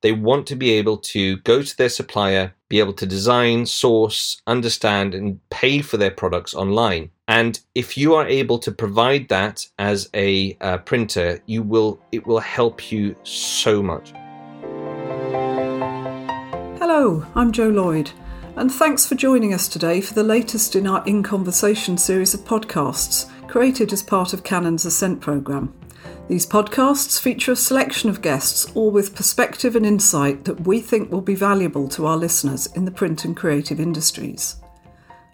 They 0.00 0.12
want 0.12 0.46
to 0.48 0.56
be 0.56 0.70
able 0.72 0.98
to 0.98 1.38
go 1.38 1.62
to 1.62 1.76
their 1.76 1.88
supplier, 1.88 2.54
be 2.68 2.78
able 2.78 2.92
to 2.94 3.06
design, 3.06 3.66
source, 3.66 4.40
understand, 4.46 5.14
and 5.14 5.40
pay 5.50 5.80
for 5.82 5.96
their 5.96 6.10
products 6.10 6.54
online. 6.54 7.10
And 7.26 7.58
if 7.74 7.96
you 7.96 8.14
are 8.14 8.26
able 8.26 8.58
to 8.60 8.70
provide 8.70 9.28
that 9.28 9.66
as 9.78 10.08
a 10.14 10.56
uh, 10.60 10.78
printer, 10.78 11.40
you 11.46 11.62
will 11.62 12.00
it 12.12 12.26
will 12.26 12.38
help 12.38 12.92
you 12.92 13.16
so 13.24 13.82
much. 13.82 14.12
Hello, 16.78 17.26
I'm 17.34 17.52
Jo 17.52 17.68
Lloyd, 17.68 18.12
and 18.56 18.72
thanks 18.72 19.04
for 19.04 19.16
joining 19.16 19.52
us 19.52 19.68
today 19.68 20.00
for 20.00 20.14
the 20.14 20.22
latest 20.22 20.76
in 20.76 20.86
our 20.86 21.04
In 21.06 21.22
Conversation 21.22 21.98
series 21.98 22.34
of 22.34 22.40
podcasts 22.40 23.28
created 23.48 23.92
as 23.92 24.02
part 24.02 24.32
of 24.32 24.44
Canon's 24.44 24.84
Ascent 24.84 25.20
programme. 25.20 25.74
These 26.28 26.46
podcasts 26.46 27.18
feature 27.18 27.52
a 27.52 27.56
selection 27.56 28.10
of 28.10 28.20
guests, 28.20 28.70
all 28.74 28.90
with 28.90 29.14
perspective 29.14 29.74
and 29.74 29.86
insight 29.86 30.44
that 30.44 30.66
we 30.66 30.78
think 30.78 31.10
will 31.10 31.22
be 31.22 31.34
valuable 31.34 31.88
to 31.88 32.04
our 32.04 32.18
listeners 32.18 32.66
in 32.76 32.84
the 32.84 32.90
print 32.90 33.24
and 33.24 33.34
creative 33.34 33.80
industries. 33.80 34.56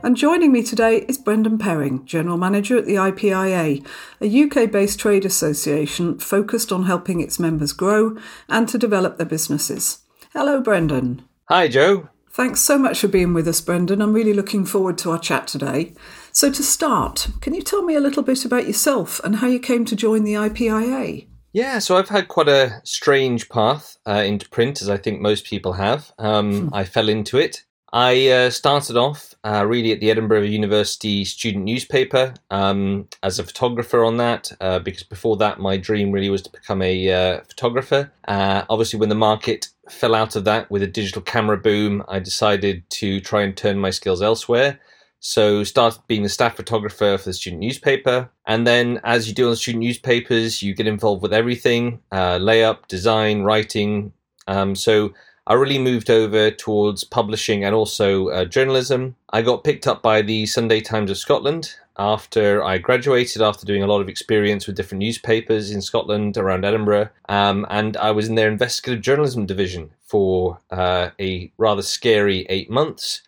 And 0.04 0.16
joining 0.16 0.52
me 0.52 0.62
today 0.62 0.98
is 1.08 1.18
Brendan 1.18 1.58
Perring, 1.58 2.06
General 2.06 2.36
Manager 2.36 2.78
at 2.78 2.86
the 2.86 2.94
IPIA, 2.94 3.84
a 4.20 4.42
UK 4.44 4.70
based 4.70 5.00
trade 5.00 5.24
association 5.24 6.20
focused 6.20 6.70
on 6.70 6.84
helping 6.84 7.20
its 7.20 7.40
members 7.40 7.72
grow 7.72 8.16
and 8.48 8.68
to 8.68 8.78
develop 8.78 9.16
their 9.16 9.26
businesses. 9.26 9.98
Hello, 10.32 10.60
Brendan. 10.60 11.24
Hi, 11.48 11.66
Jo. 11.66 12.08
Thanks 12.34 12.62
so 12.62 12.78
much 12.78 12.98
for 12.98 13.06
being 13.06 13.32
with 13.32 13.46
us, 13.46 13.60
Brendan. 13.60 14.02
I'm 14.02 14.12
really 14.12 14.34
looking 14.34 14.64
forward 14.64 14.98
to 14.98 15.12
our 15.12 15.20
chat 15.20 15.46
today. 15.46 15.94
So, 16.32 16.50
to 16.50 16.64
start, 16.64 17.28
can 17.40 17.54
you 17.54 17.62
tell 17.62 17.82
me 17.82 17.94
a 17.94 18.00
little 18.00 18.24
bit 18.24 18.44
about 18.44 18.66
yourself 18.66 19.20
and 19.22 19.36
how 19.36 19.46
you 19.46 19.60
came 19.60 19.84
to 19.84 19.94
join 19.94 20.24
the 20.24 20.34
IPIA? 20.34 21.28
Yeah, 21.52 21.78
so 21.78 21.96
I've 21.96 22.08
had 22.08 22.26
quite 22.26 22.48
a 22.48 22.80
strange 22.82 23.48
path 23.48 23.98
uh, 24.04 24.24
into 24.26 24.48
print, 24.48 24.82
as 24.82 24.88
I 24.88 24.96
think 24.96 25.20
most 25.20 25.46
people 25.46 25.74
have. 25.74 26.10
Um, 26.18 26.70
I 26.72 26.82
fell 26.82 27.08
into 27.08 27.38
it. 27.38 27.62
I 27.92 28.26
uh, 28.26 28.50
started 28.50 28.96
off 28.96 29.32
uh, 29.44 29.64
really 29.64 29.92
at 29.92 30.00
the 30.00 30.10
Edinburgh 30.10 30.42
University 30.42 31.24
student 31.24 31.62
newspaper 31.62 32.34
um, 32.50 33.06
as 33.22 33.38
a 33.38 33.44
photographer 33.44 34.02
on 34.02 34.16
that, 34.16 34.50
uh, 34.60 34.80
because 34.80 35.04
before 35.04 35.36
that, 35.36 35.60
my 35.60 35.76
dream 35.76 36.10
really 36.10 36.30
was 36.30 36.42
to 36.42 36.50
become 36.50 36.82
a 36.82 37.12
uh, 37.12 37.41
photographer. 37.44 38.10
Uh, 38.26 38.64
obviously, 38.69 38.98
when 38.98 39.08
the 39.08 39.14
market 39.14 39.69
fell 39.88 40.14
out 40.14 40.36
of 40.36 40.44
that 40.44 40.70
with 40.70 40.82
a 40.82 40.86
digital 40.86 41.22
camera 41.22 41.56
boom, 41.56 42.04
I 42.08 42.18
decided 42.18 42.88
to 42.90 43.20
try 43.20 43.42
and 43.42 43.56
turn 43.56 43.78
my 43.78 43.91
skills 43.91 44.22
elsewhere. 44.22 44.80
So 45.20 45.64
started 45.64 46.02
being 46.06 46.24
a 46.24 46.28
staff 46.28 46.56
photographer 46.56 47.16
for 47.16 47.24
the 47.24 47.32
student 47.32 47.60
newspaper, 47.60 48.30
and 48.46 48.66
then 48.66 49.00
as 49.04 49.26
you 49.26 49.34
do 49.34 49.48
on 49.48 49.56
student 49.56 49.82
newspapers, 49.82 50.62
you 50.62 50.74
get 50.74 50.86
involved 50.86 51.22
with 51.22 51.32
everything: 51.32 52.00
uh, 52.12 52.38
layup, 52.38 52.88
design, 52.88 53.41
writing. 53.41 54.12
Um, 54.46 54.74
so 54.74 55.14
I 55.46 55.54
really 55.54 55.78
moved 55.78 56.10
over 56.10 56.50
towards 56.50 57.04
publishing 57.04 57.64
and 57.64 57.74
also 57.74 58.28
uh, 58.28 58.44
journalism. 58.44 59.16
I 59.30 59.41
got 59.41 59.64
picked 59.64 59.86
up 59.86 60.02
by 60.02 60.20
the 60.20 60.44
Sunday 60.44 60.80
Times 60.82 61.10
of 61.10 61.16
Scotland 61.16 61.74
after 61.97 62.62
I 62.62 62.78
graduated, 62.78 63.41
after 63.42 63.67
doing 63.67 63.83
a 63.83 63.87
lot 63.87 64.00
of 64.00 64.09
experience 64.09 64.67
with 64.67 64.77
different 64.77 65.00
newspapers 65.00 65.70
in 65.70 65.81
Scotland 65.81 66.37
around 66.37 66.64
Edinburgh, 66.64 67.11
um, 67.28 67.67
and 67.70 67.97
I 67.97 68.11
was 68.11 68.28
in 68.28 68.34
their 68.34 68.48
investigative 68.48 69.03
journalism 69.03 69.47
division 69.47 69.91
for 70.03 70.59
uh, 70.70 71.11
a 71.20 71.53
rather 71.56 71.83
scary 71.83 72.47
eight 72.48 72.70
months 72.70 73.22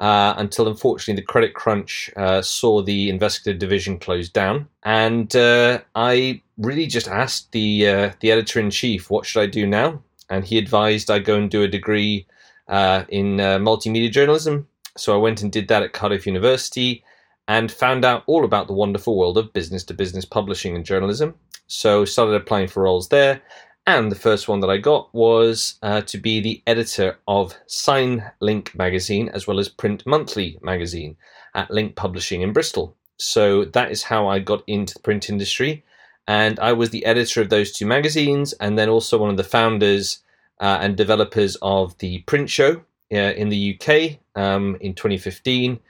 uh, 0.00 0.34
until 0.36 0.68
unfortunately 0.68 1.20
the 1.20 1.26
credit 1.26 1.54
crunch 1.54 2.10
uh, 2.16 2.42
saw 2.42 2.82
the 2.82 3.10
investigative 3.10 3.58
division 3.58 3.98
close 3.98 4.28
down. 4.28 4.68
And 4.84 5.34
uh, 5.34 5.80
I 5.94 6.42
really 6.56 6.86
just 6.86 7.08
asked 7.08 7.52
the 7.52 7.86
uh, 7.86 8.10
the 8.20 8.30
editor 8.30 8.60
in 8.60 8.70
chief, 8.70 9.10
"What 9.10 9.26
should 9.26 9.42
I 9.42 9.46
do 9.46 9.66
now?" 9.66 10.02
And 10.30 10.44
he 10.44 10.58
advised 10.58 11.10
I 11.10 11.18
go 11.18 11.36
and 11.36 11.50
do 11.50 11.62
a 11.62 11.68
degree 11.68 12.26
uh, 12.68 13.04
in 13.08 13.40
uh, 13.40 13.58
multimedia 13.58 14.10
journalism. 14.10 14.68
So 14.96 15.14
I 15.14 15.18
went 15.18 15.42
and 15.42 15.52
did 15.52 15.68
that 15.68 15.82
at 15.82 15.92
Cardiff 15.92 16.26
University 16.26 17.04
and 17.48 17.72
found 17.72 18.04
out 18.04 18.22
all 18.26 18.44
about 18.44 18.66
the 18.66 18.72
wonderful 18.72 19.16
world 19.16 19.38
of 19.38 19.52
business 19.52 19.82
to 19.84 19.94
business 19.94 20.24
publishing 20.24 20.76
and 20.76 20.84
journalism. 20.84 21.34
So 21.66 22.04
started 22.04 22.34
applying 22.34 22.68
for 22.68 22.84
roles 22.84 23.08
there 23.08 23.42
and 23.88 24.12
the 24.12 24.16
first 24.16 24.48
one 24.48 24.60
that 24.60 24.68
I 24.68 24.76
got 24.76 25.08
was 25.14 25.78
uh, 25.82 26.02
to 26.02 26.18
be 26.18 26.40
the 26.40 26.62
editor 26.66 27.16
of 27.26 27.54
Sign 27.66 28.22
Link 28.38 28.74
magazine 28.74 29.30
as 29.30 29.46
well 29.46 29.58
as 29.58 29.70
Print 29.70 30.04
Monthly 30.04 30.58
magazine 30.60 31.16
at 31.54 31.70
Link 31.70 31.96
Publishing 31.96 32.42
in 32.42 32.52
Bristol. 32.52 32.94
So 33.16 33.64
that 33.64 33.90
is 33.90 34.02
how 34.02 34.28
I 34.28 34.40
got 34.40 34.62
into 34.66 34.92
the 34.92 35.00
print 35.00 35.30
industry. 35.30 35.84
And 36.26 36.60
I 36.60 36.74
was 36.74 36.90
the 36.90 37.06
editor 37.06 37.40
of 37.40 37.48
those 37.48 37.72
two 37.72 37.86
magazines 37.86 38.52
and 38.52 38.78
then 38.78 38.90
also 38.90 39.16
one 39.16 39.30
of 39.30 39.38
the 39.38 39.42
founders 39.42 40.18
uh, 40.60 40.80
and 40.82 40.94
developers 40.94 41.56
of 41.62 41.96
the 41.96 42.18
print 42.26 42.50
show 42.50 42.82
uh, 43.10 43.32
in 43.40 43.48
the 43.48 43.74
UK 43.74 44.18
um, 44.36 44.76
in 44.82 44.92
2015. 44.92 45.80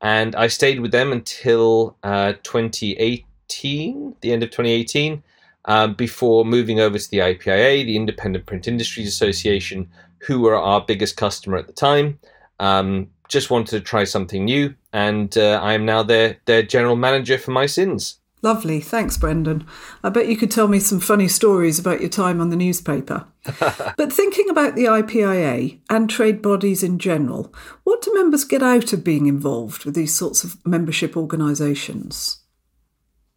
And 0.00 0.36
I 0.36 0.46
stayed 0.46 0.80
with 0.80 0.92
them 0.92 1.12
until 1.12 1.96
uh, 2.02 2.34
2018, 2.42 4.16
the 4.20 4.32
end 4.32 4.42
of 4.42 4.50
2018 4.50 5.22
um, 5.64 5.94
before 5.94 6.44
moving 6.44 6.80
over 6.80 6.98
to 6.98 7.10
the 7.10 7.18
IPIA, 7.18 7.84
the 7.84 7.96
Independent 7.96 8.46
Print 8.46 8.68
Industries 8.68 9.08
Association, 9.08 9.88
who 10.18 10.40
were 10.40 10.56
our 10.56 10.80
biggest 10.80 11.16
customer 11.16 11.58
at 11.58 11.66
the 11.66 11.72
time. 11.72 12.18
Um, 12.60 13.08
just 13.28 13.50
wanted 13.50 13.70
to 13.72 13.80
try 13.80 14.04
something 14.04 14.44
new, 14.44 14.74
and 14.92 15.36
uh, 15.36 15.60
I 15.62 15.74
am 15.74 15.84
now 15.84 16.02
their 16.02 16.38
their 16.46 16.62
general 16.62 16.96
manager 16.96 17.36
for 17.36 17.50
my 17.50 17.66
sins. 17.66 18.18
Lovely, 18.40 18.80
thanks, 18.80 19.16
Brendan. 19.16 19.66
I 20.04 20.10
bet 20.10 20.28
you 20.28 20.36
could 20.36 20.50
tell 20.50 20.68
me 20.68 20.78
some 20.78 21.00
funny 21.00 21.26
stories 21.26 21.78
about 21.78 22.00
your 22.00 22.08
time 22.08 22.40
on 22.40 22.50
the 22.50 22.56
newspaper. 22.56 23.26
but 23.44 24.12
thinking 24.12 24.48
about 24.48 24.76
the 24.76 24.84
IPIA 24.84 25.80
and 25.90 26.08
trade 26.08 26.40
bodies 26.40 26.82
in 26.84 26.98
general, 26.98 27.52
what 27.82 28.00
do 28.02 28.14
members 28.14 28.44
get 28.44 28.62
out 28.62 28.92
of 28.92 29.02
being 29.02 29.26
involved 29.26 29.84
with 29.84 29.94
these 29.94 30.14
sorts 30.14 30.44
of 30.44 30.64
membership 30.64 31.16
organisations? 31.16 32.38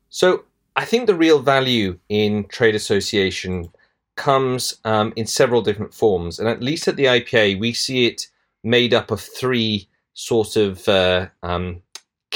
So, 0.10 0.44
I 0.76 0.86
think 0.86 1.08
the 1.08 1.16
real 1.16 1.40
value 1.40 1.98
in 2.08 2.46
trade 2.46 2.76
association 2.76 3.72
comes 4.16 4.76
um, 4.86 5.14
in 5.16 5.26
several 5.26 5.62
different 5.62 5.94
forms, 5.94 6.38
and 6.38 6.48
at 6.48 6.62
least 6.62 6.88
at 6.88 6.96
the 6.96 7.06
IPA, 7.06 7.60
we 7.60 7.74
see 7.74 8.06
it 8.06 8.28
made 8.64 8.94
up 8.94 9.10
of 9.10 9.20
three 9.20 9.88
sort 10.14 10.56
of 10.56 10.88
uh, 10.88 11.28
um, 11.42 11.82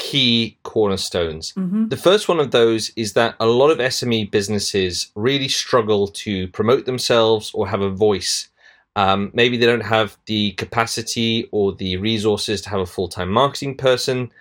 key 0.06 0.56
cornerstones. 0.62 1.52
Mm-hmm. 1.54 1.88
The 1.88 1.98
first 1.98 2.28
one 2.28 2.40
of 2.40 2.52
those 2.52 2.92
is 2.96 3.14
that 3.14 3.36
a 3.40 3.48
lot 3.48 3.72
of 3.72 3.80
SME 3.80 4.30
businesses 4.30 5.12
really 5.16 5.48
struggle 5.48 6.08
to 6.26 6.48
promote 6.50 6.86
themselves 6.86 7.52
or 7.56 7.68
have 7.68 7.82
a 7.82 7.90
voice. 7.90 8.50
Um, 8.96 9.32
maybe 9.34 9.58
they 9.58 9.66
don't 9.66 9.92
have 9.98 10.16
the 10.28 10.52
capacity 10.52 11.50
or 11.52 11.74
the 11.74 11.98
resources 11.98 12.62
to 12.62 12.70
have 12.70 12.82
a 12.82 12.86
full 12.86 13.08
time 13.08 13.32
marketing 13.32 13.78
person. 13.78 14.32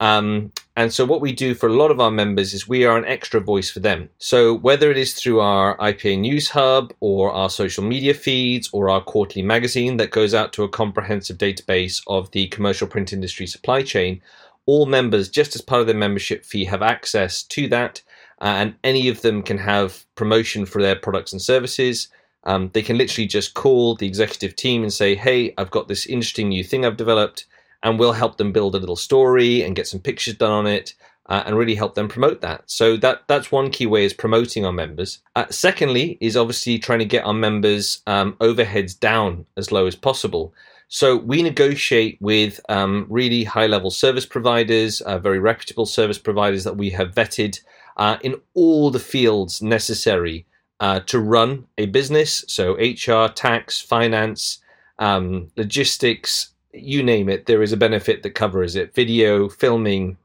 Um, 0.00 0.50
and 0.74 0.92
so, 0.92 1.04
what 1.04 1.20
we 1.20 1.30
do 1.30 1.54
for 1.54 1.68
a 1.68 1.72
lot 1.72 1.92
of 1.92 2.00
our 2.00 2.10
members 2.10 2.52
is 2.52 2.66
we 2.66 2.84
are 2.84 2.98
an 2.98 3.04
extra 3.04 3.40
voice 3.40 3.70
for 3.70 3.78
them. 3.78 4.08
So, 4.18 4.52
whether 4.52 4.90
it 4.90 4.98
is 4.98 5.14
through 5.14 5.38
our 5.38 5.76
IPA 5.76 6.18
News 6.18 6.48
Hub 6.48 6.92
or 6.98 7.30
our 7.30 7.48
social 7.48 7.84
media 7.84 8.12
feeds 8.12 8.68
or 8.72 8.90
our 8.90 9.00
quarterly 9.00 9.44
magazine 9.44 9.98
that 9.98 10.10
goes 10.10 10.34
out 10.34 10.52
to 10.54 10.64
a 10.64 10.68
comprehensive 10.68 11.38
database 11.38 12.02
of 12.08 12.32
the 12.32 12.48
commercial 12.48 12.88
print 12.88 13.12
industry 13.12 13.46
supply 13.46 13.82
chain, 13.82 14.20
all 14.66 14.86
members, 14.86 15.28
just 15.28 15.54
as 15.54 15.60
part 15.60 15.80
of 15.80 15.86
their 15.86 15.96
membership 15.96 16.44
fee, 16.44 16.64
have 16.64 16.82
access 16.82 17.42
to 17.44 17.68
that. 17.68 18.02
Uh, 18.40 18.54
and 18.58 18.74
any 18.82 19.08
of 19.08 19.22
them 19.22 19.42
can 19.42 19.58
have 19.58 20.04
promotion 20.14 20.66
for 20.66 20.82
their 20.82 20.96
products 20.96 21.32
and 21.32 21.40
services. 21.40 22.08
Um, 22.44 22.70
they 22.72 22.82
can 22.82 22.98
literally 22.98 23.28
just 23.28 23.54
call 23.54 23.94
the 23.94 24.06
executive 24.06 24.56
team 24.56 24.82
and 24.82 24.92
say, 24.92 25.14
Hey, 25.14 25.54
I've 25.58 25.70
got 25.70 25.86
this 25.88 26.06
interesting 26.06 26.48
new 26.48 26.64
thing 26.64 26.84
I've 26.84 26.96
developed 26.96 27.46
and 27.82 27.98
we'll 27.98 28.12
help 28.12 28.36
them 28.36 28.52
build 28.52 28.74
a 28.74 28.78
little 28.78 28.96
story 28.96 29.62
and 29.62 29.76
get 29.76 29.86
some 29.86 30.00
pictures 30.00 30.34
done 30.34 30.52
on 30.52 30.66
it 30.66 30.94
uh, 31.26 31.42
and 31.46 31.56
really 31.56 31.74
help 31.74 31.94
them 31.94 32.08
promote 32.08 32.40
that. 32.40 32.62
So 32.66 32.96
that 32.98 33.22
that's 33.26 33.52
one 33.52 33.70
key 33.70 33.86
way 33.86 34.04
is 34.04 34.12
promoting 34.12 34.66
our 34.66 34.72
members. 34.72 35.20
Uh, 35.36 35.46
secondly, 35.50 36.18
is 36.20 36.36
obviously 36.36 36.78
trying 36.78 36.98
to 36.98 37.04
get 37.04 37.24
our 37.24 37.34
members' 37.34 38.02
um, 38.06 38.34
overheads 38.34 38.98
down 38.98 39.46
as 39.56 39.72
low 39.72 39.86
as 39.86 39.96
possible. 39.96 40.52
So 40.94 41.16
we 41.16 41.42
negotiate 41.42 42.18
with 42.20 42.60
um, 42.68 43.06
really 43.08 43.44
high 43.44 43.66
level 43.66 43.90
service 43.90 44.26
providers, 44.26 45.00
uh, 45.00 45.18
very 45.18 45.38
reputable 45.38 45.86
service 45.86 46.18
providers 46.18 46.64
that 46.64 46.76
we 46.76 46.90
have 46.90 47.14
vetted 47.14 47.58
uh, 47.96 48.18
in 48.20 48.38
all 48.52 48.90
the 48.90 48.98
fields 48.98 49.62
necessary 49.62 50.44
uh, 50.80 51.00
to 51.06 51.18
run 51.18 51.64
a 51.78 51.86
business. 51.86 52.44
So 52.46 52.74
HR, 52.74 53.28
tax, 53.28 53.80
finance, 53.80 54.58
um, 54.98 55.50
logistics, 55.56 56.50
you 56.74 57.02
name 57.02 57.30
it, 57.30 57.46
there 57.46 57.62
is 57.62 57.72
a 57.72 57.78
benefit 57.78 58.22
that 58.22 58.34
covers 58.34 58.76
it 58.76 58.94
video, 58.94 59.48
filming, 59.48 60.18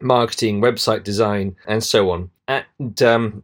marketing, 0.00 0.62
website 0.62 1.04
design, 1.04 1.54
and 1.66 1.84
so 1.84 2.10
on. 2.12 2.30
And 2.48 3.02
um, 3.02 3.42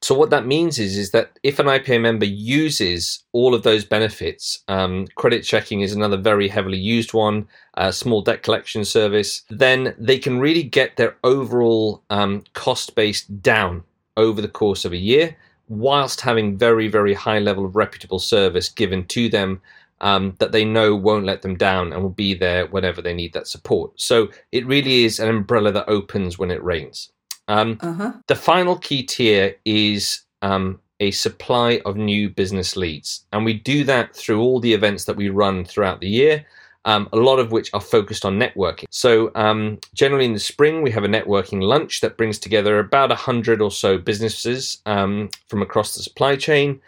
so 0.00 0.14
what 0.14 0.30
that 0.30 0.46
means 0.46 0.78
is 0.78 0.96
is 0.96 1.10
that 1.10 1.38
if 1.42 1.58
an 1.58 1.66
IPA 1.66 2.00
member 2.00 2.24
uses 2.24 3.24
all 3.32 3.54
of 3.54 3.64
those 3.64 3.84
benefits, 3.84 4.60
um, 4.68 5.06
credit 5.16 5.42
checking 5.42 5.80
is 5.80 5.92
another 5.92 6.16
very 6.16 6.48
heavily 6.48 6.78
used 6.78 7.12
one, 7.12 7.48
a 7.74 7.92
small 7.92 8.22
debt 8.22 8.42
collection 8.42 8.84
service, 8.84 9.42
then 9.50 9.94
they 9.98 10.18
can 10.18 10.38
really 10.38 10.62
get 10.62 10.96
their 10.96 11.16
overall 11.24 12.02
um, 12.10 12.44
cost 12.54 12.94
base 12.94 13.24
down 13.24 13.82
over 14.16 14.40
the 14.40 14.48
course 14.48 14.84
of 14.84 14.92
a 14.92 14.96
year 14.96 15.36
whilst 15.68 16.20
having 16.20 16.56
very, 16.56 16.88
very 16.88 17.14
high 17.14 17.38
level 17.38 17.64
of 17.64 17.76
reputable 17.76 18.18
service 18.18 18.68
given 18.68 19.04
to 19.06 19.28
them 19.28 19.60
um, 20.00 20.34
that 20.38 20.52
they 20.52 20.64
know 20.64 20.94
won't 20.94 21.26
let 21.26 21.42
them 21.42 21.56
down 21.56 21.92
and 21.92 22.02
will 22.02 22.10
be 22.10 22.34
there 22.34 22.66
whenever 22.66 23.02
they 23.02 23.14
need 23.14 23.32
that 23.32 23.48
support. 23.48 24.00
So 24.00 24.28
it 24.52 24.66
really 24.66 25.04
is 25.04 25.18
an 25.18 25.28
umbrella 25.28 25.72
that 25.72 25.88
opens 25.88 26.38
when 26.38 26.50
it 26.50 26.62
rains. 26.62 27.10
Um, 27.48 27.78
uh-huh. 27.80 28.12
The 28.26 28.36
final 28.36 28.76
key 28.76 29.02
tier 29.02 29.56
is 29.64 30.22
um, 30.42 30.78
a 31.00 31.10
supply 31.10 31.80
of 31.84 31.96
new 31.96 32.28
business 32.28 32.76
leads. 32.76 33.24
And 33.32 33.44
we 33.44 33.54
do 33.54 33.84
that 33.84 34.14
through 34.14 34.40
all 34.40 34.60
the 34.60 34.74
events 34.74 35.04
that 35.04 35.16
we 35.16 35.28
run 35.28 35.64
throughout 35.64 36.00
the 36.00 36.08
year. 36.08 36.44
Um, 36.84 37.08
a 37.12 37.16
lot 37.16 37.38
of 37.38 37.52
which 37.52 37.74
are 37.74 37.80
focused 37.80 38.24
on 38.24 38.38
networking. 38.38 38.86
So, 38.90 39.30
um, 39.34 39.78
generally 39.94 40.24
in 40.24 40.32
the 40.32 40.40
spring, 40.40 40.80
we 40.80 40.90
have 40.92 41.04
a 41.04 41.08
networking 41.08 41.60
lunch 41.60 42.00
that 42.00 42.16
brings 42.16 42.38
together 42.38 42.78
about 42.78 43.10
100 43.10 43.60
or 43.60 43.70
so 43.70 43.98
businesses 43.98 44.80
um, 44.86 45.28
from 45.48 45.60
across 45.60 45.94
the 45.94 46.02
supply 46.02 46.36
chain. 46.36 46.80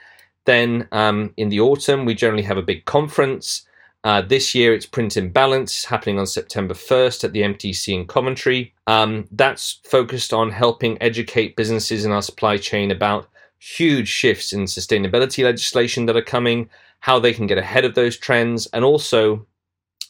Then 0.47 0.89
um, 0.93 1.35
in 1.37 1.51
the 1.51 1.61
autumn, 1.61 2.07
we 2.07 2.15
generally 2.15 2.45
have 2.45 2.57
a 2.57 2.63
big 2.63 2.87
conference. 2.87 3.67
Uh, 4.03 4.23
this 4.23 4.55
year, 4.55 4.73
it's 4.73 4.87
Print 4.87 5.17
in 5.17 5.31
Balance, 5.31 5.85
happening 5.85 6.19
on 6.19 6.27
September 6.27 6.73
1st 6.73 7.25
at 7.25 7.33
the 7.33 7.43
MTC 7.43 7.95
in 7.95 8.07
Coventry. 8.07 8.73
Um, 8.87 9.29
that's 9.31 9.81
focused 9.85 10.33
on 10.33 10.51
helping 10.51 11.01
educate 11.03 11.57
businesses 11.57 12.07
in 12.07 12.13
our 12.13 12.23
supply 12.23 12.57
chain 12.57 12.91
about 12.91 13.29
huge 13.59 14.09
shifts 14.09 14.55
in 14.55 14.65
sustainability 14.65 15.45
legislation 15.45 16.07
that 16.07 16.17
are 16.17 16.23
coming, 16.23 16.71
how 17.01 17.19
they 17.19 17.35
can 17.35 17.47
get 17.47 17.59
ahead 17.59 17.85
of 17.85 17.95
those 17.95 18.17
trends, 18.17 18.67
and 18.69 18.85
also 18.85 19.47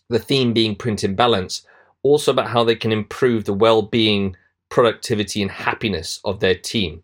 the 0.08 0.20
theme 0.20 0.52
being 0.52 0.76
Print 0.76 1.02
in 1.02 1.16
Balance, 1.16 1.66
also 2.04 2.30
about 2.30 2.48
how 2.48 2.62
they 2.62 2.76
can 2.76 2.92
improve 2.92 3.44
the 3.44 3.52
well 3.52 3.82
being, 3.82 4.36
productivity, 4.68 5.42
and 5.42 5.50
happiness 5.50 6.20
of 6.24 6.38
their 6.38 6.54
team. 6.54 7.02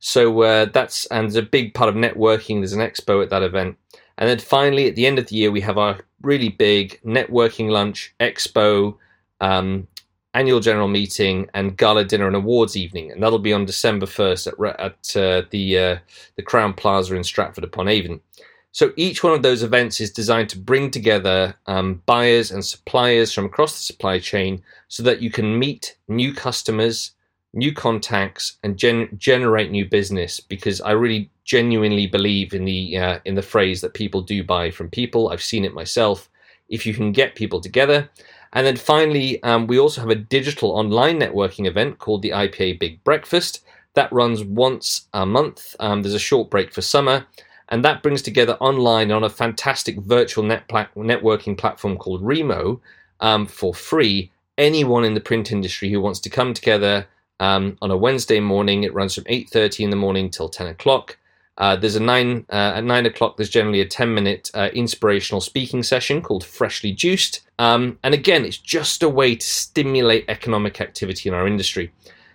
So 0.00 0.42
uh, 0.42 0.64
that's 0.66 1.06
and 1.06 1.24
there's 1.24 1.36
a 1.36 1.42
big 1.42 1.74
part 1.74 1.88
of 1.88 1.94
networking. 1.94 2.60
There's 2.60 2.72
an 2.72 2.80
expo 2.80 3.22
at 3.22 3.30
that 3.30 3.42
event, 3.42 3.76
and 4.18 4.28
then 4.28 4.38
finally 4.38 4.88
at 4.88 4.96
the 4.96 5.06
end 5.06 5.18
of 5.18 5.28
the 5.28 5.36
year 5.36 5.50
we 5.50 5.60
have 5.60 5.78
our 5.78 6.00
really 6.22 6.48
big 6.48 7.00
networking 7.04 7.70
lunch, 7.70 8.14
expo, 8.20 8.96
um, 9.40 9.86
annual 10.34 10.60
general 10.60 10.88
meeting, 10.88 11.48
and 11.54 11.76
gala 11.76 12.04
dinner 12.04 12.26
and 12.26 12.36
awards 12.36 12.76
evening, 12.76 13.10
and 13.10 13.22
that'll 13.22 13.38
be 13.38 13.52
on 13.52 13.64
December 13.64 14.06
first 14.06 14.46
at 14.46 14.54
at 14.78 15.16
uh, 15.16 15.42
the 15.50 15.78
uh, 15.78 15.96
the 16.36 16.42
Crowne 16.42 16.76
Plaza 16.76 17.14
in 17.14 17.24
Stratford 17.24 17.64
upon 17.64 17.88
Avon. 17.88 18.20
So 18.72 18.92
each 18.96 19.24
one 19.24 19.32
of 19.32 19.42
those 19.42 19.62
events 19.62 20.00
is 20.00 20.10
designed 20.10 20.50
to 20.50 20.58
bring 20.58 20.90
together 20.90 21.54
um, 21.66 22.02
buyers 22.06 22.50
and 22.50 22.64
suppliers 22.64 23.32
from 23.32 23.46
across 23.46 23.74
the 23.76 23.82
supply 23.82 24.18
chain 24.18 24.62
so 24.88 25.02
that 25.02 25.22
you 25.22 25.30
can 25.30 25.58
meet 25.58 25.96
new 26.06 26.34
customers 26.34 27.12
new 27.54 27.72
contacts 27.72 28.58
and 28.62 28.76
gen- 28.76 29.08
generate 29.16 29.70
new 29.70 29.84
business 29.88 30.40
because 30.40 30.80
I 30.80 30.92
really 30.92 31.30
genuinely 31.44 32.06
believe 32.06 32.52
in 32.52 32.64
the 32.64 32.96
uh, 32.96 33.18
in 33.24 33.34
the 33.34 33.42
phrase 33.42 33.80
that 33.80 33.94
people 33.94 34.20
do 34.22 34.44
buy 34.44 34.70
from 34.70 34.90
people. 34.90 35.28
I've 35.28 35.42
seen 35.42 35.64
it 35.64 35.74
myself. 35.74 36.28
If 36.68 36.84
you 36.84 36.92
can 36.92 37.12
get 37.12 37.34
people 37.34 37.60
together, 37.60 38.10
and 38.52 38.66
then 38.66 38.76
finally, 38.76 39.42
um, 39.42 39.66
we 39.66 39.78
also 39.78 40.02
have 40.02 40.10
a 40.10 40.14
digital 40.14 40.72
online 40.72 41.18
networking 41.18 41.66
event 41.66 41.98
called 41.98 42.22
the 42.22 42.30
IPA 42.30 42.78
Big 42.78 43.02
Breakfast 43.04 43.64
that 43.94 44.12
runs 44.12 44.44
once 44.44 45.08
a 45.12 45.26
month. 45.26 45.74
Um, 45.80 46.02
there's 46.02 46.14
a 46.14 46.20
short 46.20 46.50
break 46.50 46.72
for 46.72 46.82
summer. 46.82 47.26
And 47.70 47.84
that 47.84 48.02
brings 48.02 48.22
together 48.22 48.56
online 48.60 49.10
on 49.10 49.24
a 49.24 49.28
fantastic 49.28 49.98
virtual 49.98 50.44
net 50.44 50.68
pla- 50.68 50.86
networking 50.96 51.58
platform 51.58 51.96
called 51.98 52.22
Remo 52.22 52.80
um, 53.20 53.46
for 53.46 53.74
free 53.74 54.30
anyone 54.56 55.04
in 55.04 55.14
the 55.14 55.20
print 55.20 55.52
industry 55.52 55.90
who 55.90 56.00
wants 56.00 56.18
to 56.20 56.30
come 56.30 56.52
together, 56.52 57.06
um, 57.40 57.76
on 57.82 57.90
a 57.90 57.96
Wednesday 57.96 58.40
morning. 58.40 58.84
It 58.84 58.94
runs 58.94 59.14
from 59.14 59.24
8.30 59.24 59.84
in 59.84 59.90
the 59.90 59.96
morning 59.96 60.30
till 60.30 60.48
10 60.48 60.66
o'clock. 60.66 61.18
Uh, 61.58 61.74
there's 61.74 61.96
a 61.96 62.00
nine 62.00 62.46
uh, 62.50 62.74
at 62.76 62.84
nine 62.84 63.04
o'clock. 63.04 63.36
There's 63.36 63.50
generally 63.50 63.80
a 63.80 63.86
ten 63.86 64.14
minute 64.14 64.48
uh, 64.54 64.68
inspirational 64.72 65.40
speaking 65.40 65.82
session 65.82 66.22
called 66.22 66.44
Freshly 66.44 66.92
Juiced, 66.92 67.40
um, 67.58 67.98
and 68.04 68.14
again, 68.14 68.44
it's 68.44 68.56
just 68.56 69.02
a 69.02 69.08
way 69.08 69.34
to 69.34 69.44
stimulate 69.46 70.24
economic 70.28 70.80
activity 70.80 71.28
in 71.28 71.34
our 71.34 71.48
industry. 71.48 71.92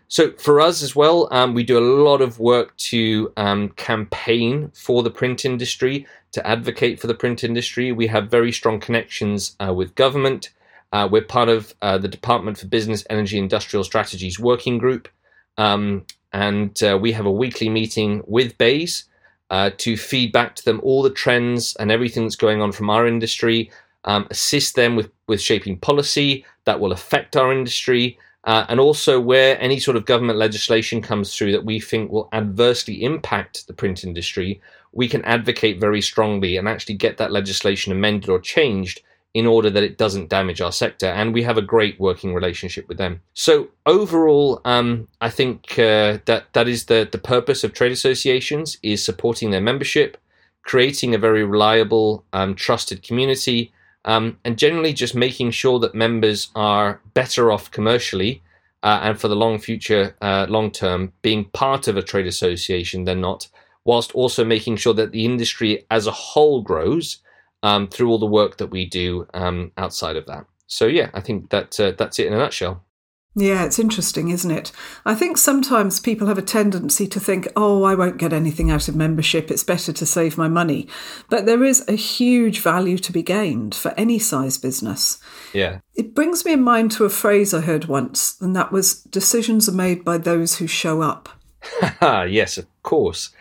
So 0.10 0.34
for 0.34 0.60
us 0.60 0.84
as 0.84 0.96
well, 0.96 1.28
um, 1.32 1.54
we 1.54 1.64
do 1.64 1.78
a 1.78 1.90
lot 2.04 2.22
of 2.22 2.38
work 2.38 2.76
to 2.78 3.32
um, 3.38 3.70
campaign 3.70 4.72
for 4.76 5.02
the 5.02 5.10
print 5.10 5.46
industry, 5.46 6.06
to 6.34 6.46
advocate 6.46 7.00
for 7.00 7.08
the 7.08 7.16
print 7.16 7.44
industry. 7.44 7.92
We 7.92 8.08
have 8.08 8.30
very 8.30 8.52
strong 8.52 8.80
connections 8.80 9.56
uh, 9.66 9.74
with 9.74 9.96
government. 9.96 10.50
Uh, 10.94 11.10
we're 11.12 11.24
part 11.24 11.50
of 11.50 11.74
uh, 11.82 11.98
the 11.98 12.08
Department 12.08 12.56
for 12.56 12.68
Business, 12.68 13.04
Energy, 13.10 13.40
Industrial 13.40 13.84
Strategies 13.84 14.40
Working 14.40 14.78
Group, 14.78 15.10
um, 15.58 16.06
and 16.32 16.82
uh, 16.84 16.98
we 17.02 17.12
have 17.12 17.26
a 17.26 17.32
weekly 17.32 17.68
meeting 17.68 18.22
with 18.28 18.56
BEIS 18.60 19.06
uh, 19.50 19.72
to 19.78 19.98
feed 19.98 20.32
back 20.32 20.56
to 20.56 20.64
them 20.66 20.80
all 20.84 21.02
the 21.02 21.10
trends 21.10 21.76
and 21.78 21.92
everything 21.92 22.24
that's 22.24 22.36
going 22.36 22.62
on 22.62 22.72
from 22.72 22.92
our 22.92 23.08
industry, 23.08 23.72
um, 24.06 24.28
assist 24.30 24.76
them 24.76 24.96
with, 24.96 25.10
with 25.26 25.42
shaping 25.42 25.80
policy 25.80 26.46
that 26.66 26.80
will 26.80 26.92
affect 26.92 27.36
our 27.36 27.52
industry, 27.52 28.20
uh, 28.44 28.66
and 28.70 28.80
also 28.80 29.20
where 29.20 29.60
any 29.60 29.80
sort 29.80 29.98
of 29.98 30.06
government 30.06 30.38
legislation 30.38 31.02
comes 31.02 31.36
through 31.36 31.52
that 31.52 31.66
we 31.66 31.80
think 31.80 32.12
will 32.12 32.30
adversely 32.34 33.04
impact 33.04 33.66
the 33.66 33.74
print 33.74 34.04
industry, 34.04 34.62
we 34.92 35.08
can 35.08 35.26
advocate 35.26 35.80
very 35.80 36.02
strongly 36.02 36.56
and 36.56 36.68
actually 36.68 36.94
get 36.94 37.18
that 37.18 37.32
legislation 37.32 37.92
amended 37.92 38.30
or 38.30 38.40
changed 38.40 39.02
in 39.34 39.48
order 39.48 39.70
that 39.70 39.84
it 39.84 39.98
doesn't 39.98 40.30
damage 40.30 40.62
our 40.62 40.72
sector. 40.72 41.08
And 41.08 41.34
we 41.34 41.44
have 41.44 41.58
a 41.58 41.62
great 41.62 42.00
working 42.00 42.34
relationship 42.34 42.88
with 42.88 42.98
them. 42.98 43.22
So 43.34 43.70
overall, 43.86 44.62
um, 44.64 45.08
I 45.22 45.30
think 45.30 45.80
uh, 45.80 46.20
that 46.26 46.46
that 46.54 46.68
is 46.68 46.86
the 46.86 47.08
the 47.12 47.18
purpose 47.18 47.64
of 47.64 47.74
trade 47.74 47.92
associations 47.92 48.78
is 48.84 49.04
supporting 49.04 49.52
their 49.52 49.62
membership, 49.62 50.18
creating 50.62 51.16
a 51.16 51.18
very 51.18 51.44
reliable, 51.44 52.24
um, 52.32 52.54
trusted 52.56 53.02
community, 53.02 53.74
um, 54.06 54.38
and 54.46 54.58
generally 54.58 54.94
just 54.94 55.16
making 55.16 55.52
sure 55.52 55.80
that 55.80 55.96
members 55.96 56.50
are 56.56 57.02
better 57.14 57.52
off 57.52 57.72
commercially. 57.72 58.42
Uh, 58.84 59.00
and 59.02 59.18
for 59.18 59.30
the 59.30 59.36
long 59.36 59.58
future, 59.58 60.14
uh, 60.22 60.46
long 60.50 60.70
term, 60.70 61.14
being 61.22 61.46
part 61.46 61.88
of 61.88 61.96
a 61.96 62.02
trade 62.02 62.28
association 62.28 63.06
than 63.06 63.22
not, 63.22 63.48
whilst 63.86 64.12
also 64.12 64.44
making 64.44 64.76
sure 64.76 64.94
that 64.94 65.14
the 65.14 65.24
industry 65.24 65.86
as 65.90 66.06
a 66.06 66.12
whole 66.12 66.62
grows 66.62 67.20
um, 67.64 67.88
through 67.88 68.10
all 68.10 68.20
the 68.20 68.26
work 68.26 68.58
that 68.58 68.68
we 68.68 68.86
do 68.86 69.28
um, 69.34 69.72
outside 69.78 70.18
of 70.18 70.28
that. 70.28 70.46
So 70.68 70.86
yeah, 70.86 71.10
I 71.14 71.22
think 71.22 71.50
that 71.50 71.80
uh, 71.80 71.94
that's 71.98 72.20
it 72.20 72.28
in 72.28 72.34
a 72.34 72.38
nutshell. 72.38 72.84
Yeah, 73.36 73.66
it's 73.66 73.80
interesting, 73.80 74.30
isn't 74.30 74.52
it? 74.52 74.72
I 75.06 75.16
think 75.16 75.40
sometimes 75.40 76.00
people 76.00 76.28
have 76.28 76.38
a 76.38 76.44
tendency 76.44 77.08
to 77.08 77.20
think, 77.20 77.48
oh, 77.56 77.82
I 77.82 77.96
won't 77.96 78.20
get 78.20 78.32
anything 78.32 78.70
out 78.70 78.88
of 78.88 78.96
membership, 78.96 79.50
it's 79.50 79.64
better 79.64 79.92
to 79.92 80.06
save 80.06 80.38
my 80.38 80.48
money. 80.48 80.88
But 81.30 81.48
there 81.48 81.64
is 81.64 81.84
a 81.88 81.94
huge 81.94 82.60
value 82.60 83.00
to 83.00 83.12
be 83.12 83.24
gained 83.24 83.74
for 83.74 83.92
any 83.98 84.20
size 84.20 84.60
business. 84.60 85.20
Yeah. 85.52 85.80
It 85.96 86.14
brings 86.14 86.46
me 86.46 86.54
in 86.54 86.62
mind 86.62 86.92
to 86.92 87.06
a 87.06 87.10
phrase 87.10 87.56
I 87.56 87.62
heard 87.62 87.86
once, 87.86 88.40
and 88.40 88.56
that 88.56 88.72
was 88.72 89.02
decisions 89.02 89.68
are 89.68 89.74
made 89.74 90.06
by 90.06 90.20
those 90.20 90.58
who 90.58 90.68
show 90.68 91.02
up. 91.02 91.30
yes, 92.02 92.60
of 92.60 92.68
course. 92.84 93.32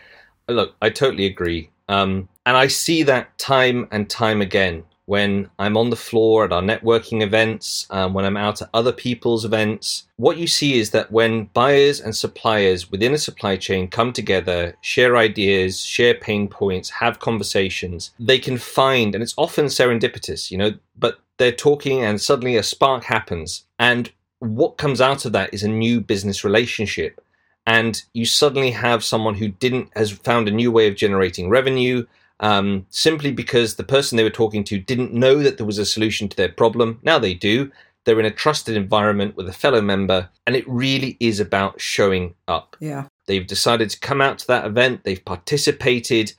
Look, 0.47 0.75
I 0.81 0.89
totally 0.89 1.27
agree. 1.27 1.69
Um, 1.87 2.29
and 2.45 2.57
I 2.57 2.67
see 2.67 3.03
that 3.03 3.37
time 3.37 3.87
and 3.91 4.09
time 4.09 4.41
again 4.41 4.83
when 5.05 5.49
I'm 5.59 5.75
on 5.75 5.89
the 5.89 5.95
floor 5.95 6.45
at 6.45 6.53
our 6.53 6.61
networking 6.61 7.21
events, 7.21 7.87
um, 7.89 8.13
when 8.13 8.25
I'm 8.25 8.37
out 8.37 8.61
at 8.61 8.69
other 8.73 8.93
people's 8.93 9.43
events. 9.43 10.03
What 10.15 10.37
you 10.37 10.47
see 10.47 10.79
is 10.79 10.91
that 10.91 11.11
when 11.11 11.45
buyers 11.53 11.99
and 11.99 12.15
suppliers 12.15 12.89
within 12.89 13.13
a 13.13 13.17
supply 13.17 13.57
chain 13.57 13.89
come 13.89 14.13
together, 14.13 14.75
share 14.81 15.17
ideas, 15.17 15.81
share 15.81 16.13
pain 16.13 16.47
points, 16.47 16.89
have 16.89 17.19
conversations, 17.19 18.11
they 18.17 18.39
can 18.39 18.57
find, 18.57 19.13
and 19.13 19.21
it's 19.21 19.35
often 19.37 19.65
serendipitous, 19.65 20.49
you 20.51 20.57
know, 20.57 20.73
but 20.97 21.19
they're 21.37 21.51
talking 21.51 22.01
and 22.03 22.21
suddenly 22.21 22.55
a 22.55 22.63
spark 22.63 23.03
happens. 23.03 23.65
And 23.77 24.11
what 24.39 24.77
comes 24.77 25.01
out 25.01 25.25
of 25.25 25.31
that 25.33 25.53
is 25.53 25.63
a 25.63 25.69
new 25.69 25.99
business 25.99 26.43
relationship 26.43 27.22
and 27.65 28.03
you 28.13 28.25
suddenly 28.25 28.71
have 28.71 29.03
someone 29.03 29.35
who 29.35 29.47
didn't 29.47 29.89
has 29.95 30.11
found 30.11 30.47
a 30.47 30.51
new 30.51 30.71
way 30.71 30.87
of 30.87 30.95
generating 30.95 31.49
revenue 31.49 32.05
um, 32.39 32.85
simply 32.89 33.31
because 33.31 33.75
the 33.75 33.83
person 33.83 34.17
they 34.17 34.23
were 34.23 34.29
talking 34.29 34.63
to 34.65 34.79
didn't 34.79 35.13
know 35.13 35.39
that 35.39 35.57
there 35.57 35.65
was 35.65 35.77
a 35.77 35.85
solution 35.85 36.27
to 36.27 36.35
their 36.35 36.49
problem. 36.49 36.99
Now 37.03 37.17
they 37.17 37.33
do. 37.33 37.71
They're 38.03 38.19
in 38.19 38.25
a 38.25 38.31
trusted 38.31 38.75
environment 38.75 39.37
with 39.37 39.47
a 39.47 39.53
fellow 39.53 39.81
member, 39.81 40.29
and 40.45 40.55
it 40.55 40.67
really 40.67 41.15
is 41.21 41.39
about 41.39 41.79
showing 41.79 42.35
up. 42.49 42.75
Yeah. 42.81 43.05
They've 43.27 43.47
decided 43.47 43.89
to 43.91 43.99
come 43.99 44.19
out 44.19 44.39
to 44.39 44.47
that 44.47 44.65
event, 44.65 45.05
they've 45.05 45.23
participated, 45.23 46.33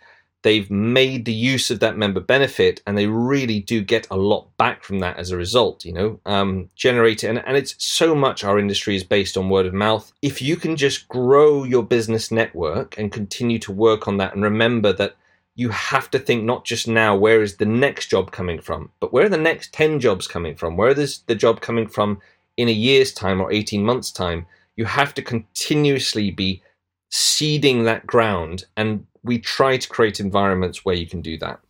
they've 0.45 0.71
made 0.71 1.25
the 1.25 1.33
use 1.33 1.71
of 1.71 1.81
that 1.81 1.97
member 1.97 2.21
benefit 2.21 2.83
and 2.87 2.97
they 2.97 3.07
really 3.07 3.61
do 3.61 3.81
get 3.83 4.07
a 4.11 4.17
lot 4.17 4.55
back 4.59 4.85
from 4.85 5.01
that 5.01 5.17
as 5.17 5.31
a 5.31 5.37
result 5.37 5.85
you 5.85 5.93
know? 5.93 6.21
Um, 6.27 6.71
generate 6.77 7.25
and, 7.25 7.43
and 7.45 7.57
it's 7.57 7.75
so 7.79 8.15
much 8.15 8.45
our 8.45 8.59
industry 8.59 8.95
is 8.95 9.03
based 9.03 9.37
on 9.37 9.49
word 9.49 9.67
of 9.67 9.75
mouth. 9.75 10.13
If 10.23 10.41
you 10.41 10.57
can 10.57 10.77
just 10.77 11.09
grow 11.09 11.65
your 11.65 11.83
business 11.83 12.31
network 12.31 12.97
and 12.99 13.11
continue 13.11 13.59
to 13.61 13.73
work 13.73 14.07
on 14.07 14.19
that 14.19 14.35
and 14.35 14.45
remember 14.45 14.93
that 14.93 15.17
you 15.57 15.71
have 15.71 16.11
to 16.11 16.19
think 16.19 16.45
not 16.45 16.65
just 16.65 16.87
now 16.87 17.17
where 17.17 17.43
is 17.43 17.57
the 17.57 17.67
next 17.67 18.09
job 18.09 18.31
coming 18.31 18.61
from 18.61 18.91
but 19.01 19.13
where 19.13 19.27
are 19.27 19.31
the 19.31 19.39
next 19.39 19.73
10 19.73 19.99
jobs 19.99 20.29
coming 20.29 20.55
from? 20.55 20.77
Where 20.77 20.91
is 20.91 21.21
the 21.27 21.35
job 21.35 21.61
coming 21.61 21.89
from 21.89 22.21
in 22.57 22.69
a 22.69 22.73
year's 22.73 23.13
time 23.13 23.41
or 23.41 23.51
18 23.51 23.83
months 23.83 24.11
time? 24.13 24.47
You 24.77 24.85
have 24.85 25.15
to 25.15 25.23
continuously 25.23 26.31
be 26.31 26.63
seeding 27.09 27.85
that 27.85 28.07
ground. 28.07 28.65
And 28.77 29.07
we 29.25 29.39
try 29.39 29.77
to 29.77 29.89
create 29.89 30.21
environments 30.21 30.85
where 30.85 30.95
you 30.95 31.07
can 31.07 31.23
do 31.23 31.39
that. 31.39 31.61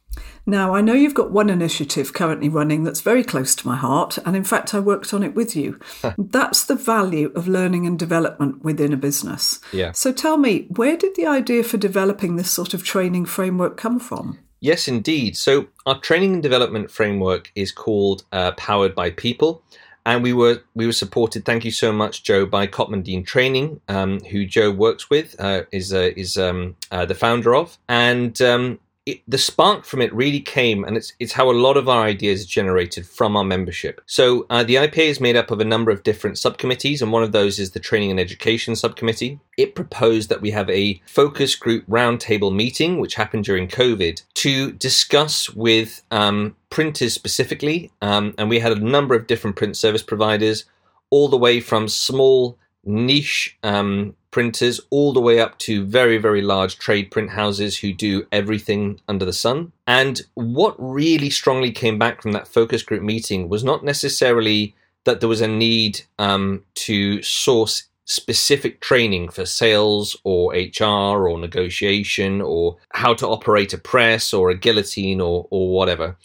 Now, 0.46 0.74
I 0.74 0.80
know 0.80 0.92
you've 0.92 1.14
got 1.14 1.30
one 1.30 1.48
initiative 1.48 2.12
currently 2.12 2.48
running 2.48 2.84
that's 2.84 3.00
very 3.00 3.24
close 3.24 3.54
to 3.56 3.66
my 3.66 3.76
heart, 3.76 4.18
and 4.26 4.36
in 4.36 4.44
fact, 4.44 4.74
I 4.74 4.78
worked 4.80 5.14
on 5.14 5.22
it 5.22 5.34
with 5.34 5.56
you. 5.56 5.80
that's 6.18 6.64
the 6.64 6.74
value 6.74 7.32
of 7.34 7.48
learning 7.48 7.86
and 7.86 7.98
development 7.98 8.62
within 8.62 8.92
a 8.92 8.96
business. 8.98 9.60
Yeah. 9.72 9.92
So 9.92 10.12
tell 10.12 10.36
me, 10.36 10.66
where 10.68 10.96
did 10.96 11.16
the 11.16 11.26
idea 11.26 11.64
for 11.64 11.78
developing 11.78 12.36
this 12.36 12.50
sort 12.50 12.74
of 12.74 12.84
training 12.84 13.24
framework 13.24 13.76
come 13.76 13.98
from? 13.98 14.38
Yes, 14.60 14.88
indeed. 14.88 15.36
So, 15.36 15.66
our 15.84 16.00
training 16.00 16.32
and 16.32 16.42
development 16.42 16.90
framework 16.90 17.52
is 17.54 17.70
called 17.70 18.24
uh, 18.32 18.52
Powered 18.52 18.94
by 18.94 19.10
People. 19.10 19.62
And 20.06 20.22
we 20.22 20.32
were 20.32 20.62
we 20.74 20.86
were 20.86 20.92
supported. 20.92 21.44
Thank 21.44 21.64
you 21.64 21.70
so 21.70 21.92
much, 21.92 22.22
Jo, 22.22 22.44
by 22.44 22.66
Cotman 22.66 23.02
Dean 23.02 23.24
Training, 23.24 23.80
um, 23.88 24.20
who 24.20 24.44
Jo 24.44 24.70
works 24.70 25.08
with, 25.08 25.34
uh, 25.38 25.62
is 25.72 25.94
uh, 25.94 26.10
is 26.16 26.36
um, 26.36 26.76
uh, 26.90 27.06
the 27.06 27.14
founder 27.14 27.54
of, 27.54 27.78
and 27.88 28.40
um, 28.42 28.80
it, 29.06 29.20
the 29.28 29.36
spark 29.36 29.84
from 29.84 30.00
it 30.00 30.14
really 30.14 30.40
came, 30.40 30.82
and 30.82 30.96
it's 30.96 31.12
it's 31.18 31.34
how 31.34 31.50
a 31.50 31.52
lot 31.52 31.76
of 31.76 31.88
our 31.88 32.04
ideas 32.04 32.44
are 32.44 32.48
generated 32.48 33.06
from 33.06 33.36
our 33.36 33.44
membership. 33.44 34.00
So 34.06 34.46
uh, 34.48 34.64
the 34.64 34.76
IPA 34.76 35.08
is 35.08 35.20
made 35.20 35.36
up 35.36 35.50
of 35.50 35.60
a 35.60 35.64
number 35.64 35.90
of 35.90 36.02
different 36.02 36.38
subcommittees, 36.38 37.02
and 37.02 37.12
one 37.12 37.22
of 37.22 37.32
those 37.32 37.58
is 37.58 37.72
the 37.72 37.80
Training 37.80 38.10
and 38.10 38.20
Education 38.20 38.74
subcommittee. 38.74 39.40
It 39.58 39.74
proposed 39.74 40.30
that 40.30 40.40
we 40.40 40.52
have 40.52 40.70
a 40.70 41.02
focus 41.06 41.54
group 41.54 41.86
roundtable 41.86 42.54
meeting, 42.54 42.98
which 42.98 43.16
happened 43.16 43.44
during 43.44 43.68
COVID, 43.68 44.22
to 44.34 44.72
discuss 44.72 45.50
with 45.50 46.02
um, 46.10 46.56
printers 46.70 47.12
specifically, 47.12 47.92
um, 48.00 48.34
and 48.38 48.48
we 48.48 48.60
had 48.60 48.72
a 48.72 48.80
number 48.80 49.14
of 49.14 49.26
different 49.26 49.56
print 49.56 49.76
service 49.76 50.02
providers, 50.02 50.64
all 51.10 51.28
the 51.28 51.36
way 51.36 51.60
from 51.60 51.88
small 51.88 52.56
niche 52.86 53.56
um, 53.62 54.14
printers 54.30 54.80
all 54.90 55.12
the 55.12 55.20
way 55.20 55.40
up 55.40 55.58
to 55.60 55.84
very, 55.84 56.18
very 56.18 56.42
large 56.42 56.78
trade 56.78 57.10
print 57.10 57.30
houses 57.30 57.78
who 57.78 57.92
do 57.92 58.26
everything 58.32 59.00
under 59.06 59.24
the 59.24 59.32
sun. 59.32 59.72
And 59.86 60.20
what 60.34 60.74
really 60.78 61.30
strongly 61.30 61.70
came 61.70 61.98
back 61.98 62.20
from 62.20 62.32
that 62.32 62.48
focus 62.48 62.82
group 62.82 63.02
meeting 63.02 63.48
was 63.48 63.62
not 63.62 63.84
necessarily 63.84 64.74
that 65.04 65.20
there 65.20 65.28
was 65.28 65.40
a 65.40 65.48
need 65.48 66.02
um, 66.18 66.64
to 66.74 67.22
source 67.22 67.84
specific 68.06 68.80
training 68.80 69.28
for 69.28 69.46
sales 69.46 70.16
or 70.24 70.52
HR 70.52 71.28
or 71.28 71.38
negotiation 71.38 72.42
or 72.42 72.76
how 72.90 73.14
to 73.14 73.28
operate 73.28 73.72
a 73.72 73.78
press 73.78 74.34
or 74.34 74.50
a 74.50 74.56
guillotine 74.56 75.20
or, 75.20 75.46
or 75.50 75.70
whatever. 75.70 76.16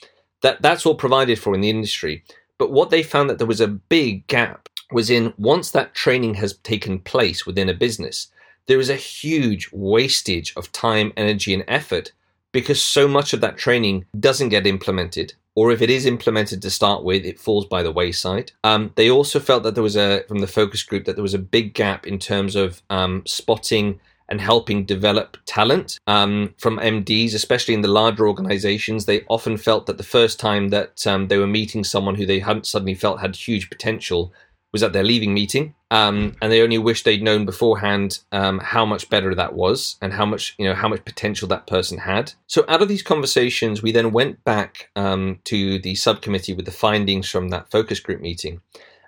That, 0.41 0.61
that's 0.61 0.85
all 0.85 0.95
provided 0.95 1.39
for 1.39 1.53
in 1.53 1.61
the 1.61 1.69
industry. 1.69 2.23
But 2.57 2.71
what 2.71 2.89
they 2.89 3.03
found 3.03 3.29
that 3.29 3.37
there 3.37 3.47
was 3.47 3.61
a 3.61 3.67
big 3.67 4.27
gap 4.27 4.68
was 4.91 5.09
in 5.09 5.33
once 5.37 5.71
that 5.71 5.93
training 5.93 6.35
has 6.35 6.57
taken 6.57 6.99
place 6.99 7.45
within 7.45 7.69
a 7.69 7.73
business, 7.73 8.27
there 8.67 8.79
is 8.79 8.89
a 8.89 8.95
huge 8.95 9.69
wastage 9.71 10.53
of 10.55 10.71
time, 10.71 11.11
energy, 11.17 11.53
and 11.53 11.63
effort 11.67 12.11
because 12.51 12.81
so 12.81 13.07
much 13.07 13.33
of 13.33 13.41
that 13.41 13.57
training 13.57 14.05
doesn't 14.19 14.49
get 14.49 14.65
implemented. 14.65 15.33
Or 15.55 15.71
if 15.71 15.81
it 15.81 15.89
is 15.89 16.05
implemented 16.05 16.61
to 16.61 16.69
start 16.69 17.03
with, 17.03 17.25
it 17.25 17.39
falls 17.39 17.65
by 17.65 17.83
the 17.83 17.91
wayside. 17.91 18.51
Um, 18.63 18.91
they 18.95 19.09
also 19.09 19.39
felt 19.39 19.63
that 19.63 19.75
there 19.75 19.83
was 19.83 19.97
a, 19.97 20.23
from 20.27 20.39
the 20.39 20.47
focus 20.47 20.83
group, 20.83 21.05
that 21.05 21.15
there 21.15 21.23
was 21.23 21.33
a 21.33 21.39
big 21.39 21.73
gap 21.73 22.07
in 22.07 22.17
terms 22.17 22.55
of 22.55 22.81
um, 22.89 23.23
spotting 23.25 23.99
and 24.29 24.39
helping 24.39 24.85
develop 24.85 25.37
talent 25.45 25.99
um, 26.07 26.53
from 26.59 26.77
MDs, 26.77 27.33
especially 27.33 27.73
in 27.73 27.81
the 27.81 27.87
larger 27.87 28.27
organizations. 28.27 29.05
They 29.05 29.25
often 29.27 29.57
felt 29.57 29.87
that 29.87 29.97
the 29.97 30.03
first 30.03 30.39
time 30.39 30.69
that 30.69 31.05
um, 31.05 31.27
they 31.27 31.39
were 31.39 31.47
meeting 31.47 31.83
someone 31.83 32.15
who 32.15 32.27
they 32.27 32.39
hadn't 32.39 32.67
suddenly 32.67 32.93
felt 32.93 33.19
had 33.19 33.35
huge 33.35 33.69
potential, 33.69 34.31
was 34.71 34.83
at 34.83 34.93
their 34.93 35.03
leaving 35.03 35.33
meeting, 35.33 35.73
um, 35.89 36.35
and 36.41 36.51
they 36.51 36.61
only 36.61 36.77
wished 36.77 37.05
they'd 37.05 37.23
known 37.23 37.45
beforehand 37.45 38.19
um, 38.31 38.59
how 38.59 38.85
much 38.85 39.09
better 39.09 39.33
that 39.33 39.53
was 39.53 39.97
and 40.01 40.13
how 40.13 40.25
much 40.25 40.55
you 40.57 40.65
know 40.65 40.75
how 40.75 40.87
much 40.87 41.03
potential 41.05 41.47
that 41.47 41.67
person 41.67 41.97
had. 41.97 42.33
So 42.47 42.65
out 42.67 42.81
of 42.81 42.87
these 42.87 43.03
conversations, 43.03 43.81
we 43.81 43.91
then 43.91 44.11
went 44.11 44.43
back 44.43 44.89
um, 44.95 45.39
to 45.45 45.79
the 45.79 45.95
subcommittee 45.95 46.53
with 46.53 46.65
the 46.65 46.71
findings 46.71 47.29
from 47.29 47.49
that 47.49 47.71
focus 47.71 47.99
group 47.99 48.21
meeting, 48.21 48.61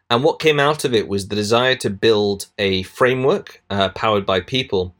and 0.09 0.23
what 0.23 0.39
came 0.39 0.59
out 0.59 0.83
of 0.83 0.93
it 0.93 1.07
was 1.07 1.27
the 1.27 1.35
desire 1.35 1.75
to 1.75 1.89
build 1.89 2.47
a 2.57 2.83
framework 2.83 3.61
uh, 3.69 3.89
powered 3.89 4.25
by 4.25 4.39
people, 4.39 4.95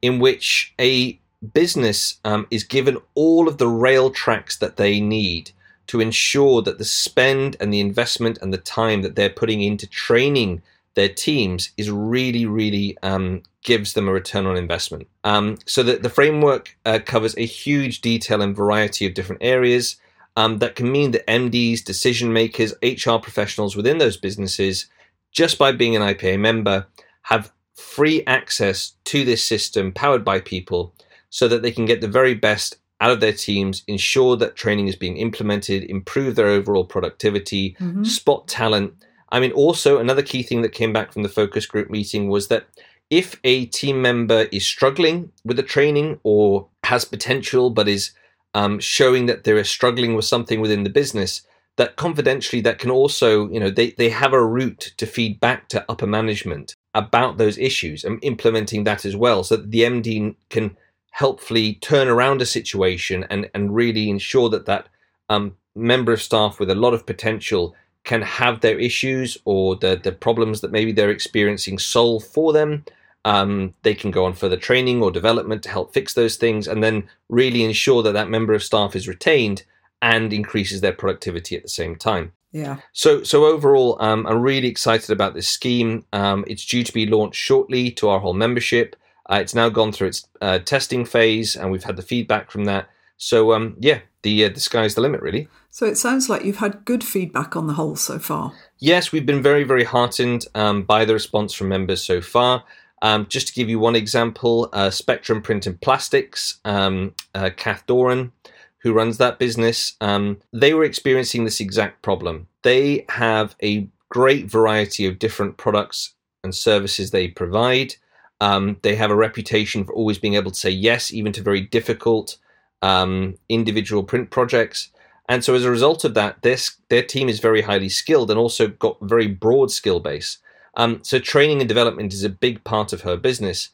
in 0.00 0.20
which 0.20 0.74
a 0.80 1.18
business 1.52 2.18
um, 2.24 2.46
is 2.50 2.64
given 2.64 2.98
all 3.14 3.48
of 3.48 3.58
the 3.58 3.68
rail 3.68 4.10
tracks 4.10 4.56
that 4.58 4.76
they 4.76 5.00
need 5.00 5.50
to 5.86 6.00
ensure 6.00 6.62
that 6.62 6.78
the 6.78 6.84
spend 6.84 7.56
and 7.60 7.72
the 7.72 7.80
investment 7.80 8.38
and 8.40 8.52
the 8.52 8.58
time 8.58 9.02
that 9.02 9.16
they're 9.16 9.30
putting 9.30 9.62
into 9.62 9.86
training 9.86 10.62
their 10.94 11.08
teams 11.08 11.70
is 11.76 11.90
really, 11.90 12.46
really 12.46 12.96
um, 13.02 13.42
gives 13.62 13.94
them 13.94 14.08
a 14.08 14.12
return 14.12 14.46
on 14.46 14.56
investment. 14.56 15.08
Um, 15.24 15.58
so 15.66 15.82
that 15.82 16.02
the 16.02 16.10
framework 16.10 16.76
uh, 16.84 17.00
covers 17.04 17.36
a 17.36 17.44
huge 17.44 18.00
detail 18.00 18.40
and 18.40 18.56
variety 18.56 19.06
of 19.06 19.14
different 19.14 19.42
areas. 19.42 19.96
Um, 20.36 20.58
that 20.58 20.74
can 20.74 20.90
mean 20.90 21.12
that 21.12 21.26
MDs, 21.26 21.84
decision 21.84 22.32
makers, 22.32 22.74
HR 22.82 23.18
professionals 23.18 23.76
within 23.76 23.98
those 23.98 24.16
businesses, 24.16 24.86
just 25.32 25.58
by 25.58 25.72
being 25.72 25.94
an 25.94 26.02
IPA 26.02 26.40
member, 26.40 26.86
have 27.22 27.52
free 27.74 28.22
access 28.26 28.92
to 29.04 29.24
this 29.24 29.42
system 29.42 29.92
powered 29.92 30.24
by 30.24 30.40
people 30.40 30.94
so 31.30 31.48
that 31.48 31.62
they 31.62 31.72
can 31.72 31.84
get 31.84 32.00
the 32.00 32.08
very 32.08 32.34
best 32.34 32.76
out 33.04 33.10
of 33.10 33.20
their 33.20 33.34
teams, 33.34 33.84
ensure 33.86 34.34
that 34.34 34.56
training 34.56 34.88
is 34.88 34.96
being 34.96 35.18
implemented, 35.18 35.84
improve 35.90 36.36
their 36.36 36.46
overall 36.46 36.86
productivity, 36.86 37.76
mm-hmm. 37.78 38.02
spot 38.02 38.48
talent. 38.48 38.94
I 39.30 39.40
mean, 39.40 39.52
also, 39.52 39.98
another 39.98 40.22
key 40.22 40.42
thing 40.42 40.62
that 40.62 40.70
came 40.70 40.94
back 40.94 41.12
from 41.12 41.22
the 41.22 41.28
focus 41.28 41.66
group 41.66 41.90
meeting 41.90 42.30
was 42.30 42.48
that 42.48 42.64
if 43.10 43.38
a 43.44 43.66
team 43.66 44.00
member 44.00 44.46
is 44.50 44.66
struggling 44.66 45.30
with 45.44 45.58
the 45.58 45.62
training 45.62 46.18
or 46.22 46.68
has 46.84 47.04
potential 47.04 47.68
but 47.68 47.88
is 47.88 48.12
um, 48.54 48.80
showing 48.80 49.26
that 49.26 49.44
they're 49.44 49.62
struggling 49.64 50.14
with 50.14 50.24
something 50.24 50.62
within 50.62 50.84
the 50.84 50.88
business, 50.88 51.42
that 51.76 51.96
confidentially 51.96 52.62
that 52.62 52.78
can 52.78 52.90
also, 52.90 53.50
you 53.50 53.60
know, 53.60 53.68
they, 53.68 53.90
they 53.98 54.08
have 54.08 54.32
a 54.32 54.42
route 54.42 54.94
to 54.96 55.04
feed 55.04 55.40
back 55.40 55.68
to 55.68 55.84
upper 55.90 56.06
management 56.06 56.74
about 56.94 57.36
those 57.36 57.58
issues 57.58 58.02
and 58.02 58.18
implementing 58.22 58.84
that 58.84 59.04
as 59.04 59.14
well 59.14 59.44
so 59.44 59.56
that 59.56 59.70
the 59.70 59.80
MD 59.80 60.34
can 60.48 60.74
helpfully 61.14 61.74
turn 61.74 62.08
around 62.08 62.42
a 62.42 62.46
situation 62.46 63.24
and, 63.30 63.48
and 63.54 63.72
really 63.72 64.10
ensure 64.10 64.48
that 64.48 64.66
that 64.66 64.88
um, 65.28 65.56
member 65.76 66.12
of 66.12 66.20
staff 66.20 66.58
with 66.58 66.68
a 66.68 66.74
lot 66.74 66.92
of 66.92 67.06
potential 67.06 67.72
can 68.02 68.20
have 68.20 68.60
their 68.60 68.76
issues 68.80 69.38
or 69.44 69.76
the, 69.76 69.94
the 70.02 70.10
problems 70.10 70.60
that 70.60 70.72
maybe 70.72 70.90
they're 70.90 71.10
experiencing 71.10 71.78
solved 71.78 72.26
for 72.26 72.52
them. 72.52 72.84
Um, 73.24 73.74
they 73.82 73.94
can 73.94 74.10
go 74.10 74.24
on 74.24 74.32
further 74.32 74.56
training 74.56 75.04
or 75.04 75.12
development 75.12 75.62
to 75.62 75.68
help 75.68 75.94
fix 75.94 76.14
those 76.14 76.34
things 76.34 76.66
and 76.66 76.82
then 76.82 77.08
really 77.28 77.62
ensure 77.62 78.02
that 78.02 78.12
that 78.12 78.28
member 78.28 78.52
of 78.52 78.64
staff 78.64 78.96
is 78.96 79.06
retained 79.06 79.62
and 80.02 80.32
increases 80.32 80.80
their 80.80 80.92
productivity 80.92 81.56
at 81.56 81.62
the 81.62 81.68
same 81.68 81.94
time. 81.94 82.32
Yeah. 82.50 82.78
So, 82.92 83.22
so 83.22 83.44
overall, 83.44 83.96
um, 84.00 84.26
I'm 84.26 84.42
really 84.42 84.68
excited 84.68 85.10
about 85.10 85.34
this 85.34 85.48
scheme. 85.48 86.06
Um, 86.12 86.44
it's 86.48 86.64
due 86.64 86.82
to 86.82 86.92
be 86.92 87.06
launched 87.06 87.40
shortly 87.40 87.92
to 87.92 88.08
our 88.08 88.18
whole 88.18 88.34
membership. 88.34 88.96
Uh, 89.30 89.38
it's 89.40 89.54
now 89.54 89.68
gone 89.68 89.92
through 89.92 90.08
its 90.08 90.28
uh, 90.40 90.58
testing 90.58 91.04
phase, 91.04 91.56
and 91.56 91.70
we've 91.70 91.84
had 91.84 91.96
the 91.96 92.02
feedback 92.02 92.50
from 92.50 92.64
that. 92.64 92.88
So, 93.16 93.52
um, 93.52 93.76
yeah, 93.80 94.00
the 94.22 94.44
uh, 94.44 94.48
the 94.50 94.60
sky's 94.60 94.94
the 94.94 95.00
limit, 95.00 95.22
really. 95.22 95.48
So 95.70 95.86
it 95.86 95.96
sounds 95.96 96.28
like 96.28 96.44
you've 96.44 96.58
had 96.58 96.84
good 96.84 97.02
feedback 97.02 97.56
on 97.56 97.66
the 97.66 97.72
whole 97.72 97.96
so 97.96 98.18
far. 98.18 98.52
Yes, 98.78 99.12
we've 99.12 99.26
been 99.26 99.42
very, 99.42 99.64
very 99.64 99.84
heartened 99.84 100.46
um, 100.54 100.82
by 100.82 101.04
the 101.04 101.14
response 101.14 101.52
from 101.52 101.68
members 101.68 102.02
so 102.02 102.20
far. 102.20 102.64
Um, 103.02 103.26
just 103.28 103.48
to 103.48 103.54
give 103.54 103.68
you 103.68 103.78
one 103.78 103.96
example, 103.96 104.68
uh, 104.72 104.90
Spectrum 104.90 105.42
Print 105.42 105.66
and 105.66 105.80
Plastics, 105.80 106.60
um, 106.64 107.14
uh, 107.34 107.50
Kath 107.56 107.84
Doran, 107.86 108.32
who 108.78 108.92
runs 108.92 109.18
that 109.18 109.38
business, 109.38 109.96
um, 110.00 110.38
they 110.52 110.74
were 110.74 110.84
experiencing 110.84 111.44
this 111.44 111.60
exact 111.60 112.02
problem. 112.02 112.46
They 112.62 113.04
have 113.08 113.56
a 113.62 113.88
great 114.10 114.46
variety 114.46 115.06
of 115.06 115.18
different 115.18 115.56
products 115.56 116.14
and 116.44 116.54
services 116.54 117.10
they 117.10 117.28
provide. 117.28 117.96
Um, 118.40 118.78
they 118.82 118.96
have 118.96 119.10
a 119.10 119.16
reputation 119.16 119.84
for 119.84 119.94
always 119.94 120.18
being 120.18 120.34
able 120.34 120.50
to 120.50 120.58
say 120.58 120.70
yes, 120.70 121.12
even 121.12 121.32
to 121.32 121.42
very 121.42 121.60
difficult 121.60 122.36
um, 122.82 123.36
individual 123.48 124.02
print 124.02 124.30
projects. 124.30 124.90
And 125.28 125.42
so, 125.42 125.54
as 125.54 125.64
a 125.64 125.70
result 125.70 126.04
of 126.04 126.14
that, 126.14 126.42
this 126.42 126.76
their 126.88 127.02
team 127.02 127.28
is 127.28 127.40
very 127.40 127.62
highly 127.62 127.88
skilled 127.88 128.30
and 128.30 128.38
also 128.38 128.68
got 128.68 128.98
very 129.00 129.26
broad 129.26 129.70
skill 129.70 130.00
base. 130.00 130.38
Um, 130.76 131.00
so, 131.02 131.18
training 131.18 131.60
and 131.60 131.68
development 131.68 132.12
is 132.12 132.24
a 132.24 132.28
big 132.28 132.62
part 132.64 132.92
of 132.92 133.02
her 133.02 133.16
business. 133.16 133.70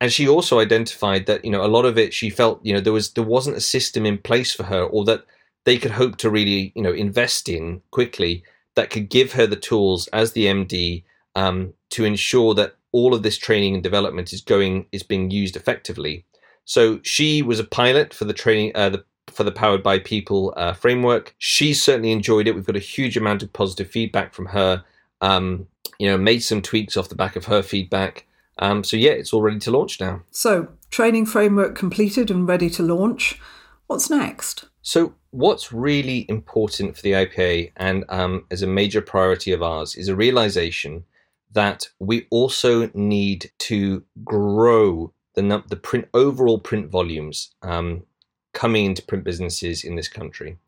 And 0.00 0.12
she 0.12 0.28
also 0.28 0.58
identified 0.58 1.26
that 1.26 1.44
you 1.44 1.50
know 1.50 1.64
a 1.64 1.68
lot 1.68 1.84
of 1.84 1.96
it 1.96 2.12
she 2.12 2.28
felt 2.28 2.64
you 2.64 2.72
know 2.72 2.80
there 2.80 2.92
was 2.92 3.12
there 3.12 3.24
wasn't 3.24 3.56
a 3.56 3.60
system 3.60 4.04
in 4.06 4.18
place 4.18 4.54
for 4.54 4.64
her, 4.64 4.82
or 4.82 5.04
that 5.04 5.24
they 5.64 5.78
could 5.78 5.92
hope 5.92 6.16
to 6.18 6.30
really 6.30 6.72
you 6.74 6.82
know 6.82 6.92
invest 6.92 7.48
in 7.48 7.82
quickly 7.90 8.44
that 8.74 8.90
could 8.90 9.08
give 9.08 9.32
her 9.32 9.46
the 9.46 9.56
tools 9.56 10.08
as 10.08 10.32
the 10.32 10.46
MD 10.46 11.04
um, 11.34 11.74
to 11.90 12.04
ensure 12.04 12.54
that 12.54 12.76
all 12.92 13.14
of 13.14 13.22
this 13.22 13.38
training 13.38 13.74
and 13.74 13.82
development 13.82 14.32
is 14.32 14.40
going 14.40 14.86
is 14.92 15.02
being 15.02 15.30
used 15.30 15.56
effectively. 15.56 16.24
So 16.64 17.00
she 17.02 17.42
was 17.42 17.58
a 17.58 17.64
pilot 17.64 18.14
for 18.14 18.24
the 18.24 18.34
training 18.34 18.72
uh, 18.74 18.90
the, 18.90 19.04
for 19.28 19.44
the 19.44 19.52
Powered 19.52 19.82
by 19.82 19.98
People 19.98 20.54
uh, 20.56 20.74
framework. 20.74 21.34
She 21.38 21.74
certainly 21.74 22.12
enjoyed 22.12 22.46
it. 22.46 22.54
We've 22.54 22.66
got 22.66 22.76
a 22.76 22.80
huge 22.80 23.16
amount 23.16 23.42
of 23.42 23.52
positive 23.52 23.88
feedback 23.88 24.34
from 24.34 24.46
her. 24.46 24.84
Um, 25.20 25.66
you 25.98 26.08
know, 26.08 26.18
made 26.18 26.40
some 26.40 26.62
tweaks 26.62 26.96
off 26.96 27.08
the 27.08 27.14
back 27.14 27.36
of 27.36 27.46
her 27.46 27.62
feedback. 27.62 28.26
Um, 28.58 28.84
so 28.84 28.96
yeah, 28.96 29.12
it's 29.12 29.32
all 29.32 29.42
ready 29.42 29.58
to 29.60 29.70
launch 29.70 30.00
now. 30.00 30.22
So 30.30 30.68
training 30.90 31.26
framework 31.26 31.74
completed 31.76 32.30
and 32.30 32.46
ready 32.46 32.68
to 32.70 32.82
launch. 32.82 33.40
What's 33.86 34.10
next? 34.10 34.66
So 34.82 35.14
what's 35.30 35.72
really 35.72 36.26
important 36.28 36.96
for 36.96 37.02
the 37.02 37.12
IPA 37.12 37.72
and 37.76 38.04
um, 38.08 38.44
as 38.50 38.62
a 38.62 38.66
major 38.66 39.00
priority 39.00 39.52
of 39.52 39.62
ours 39.62 39.94
is 39.94 40.08
a 40.08 40.16
realization 40.16 41.04
that 41.52 41.88
we 41.98 42.26
also 42.30 42.90
need 42.94 43.50
to 43.58 44.04
grow 44.24 45.12
the 45.34 45.62
the 45.68 45.76
print 45.76 46.08
overall 46.12 46.58
print 46.58 46.90
volumes 46.90 47.54
um, 47.62 48.04
coming 48.52 48.84
into 48.86 49.02
print 49.02 49.24
businesses 49.24 49.84
in 49.84 49.96
this 49.96 50.08
country. 50.08 50.58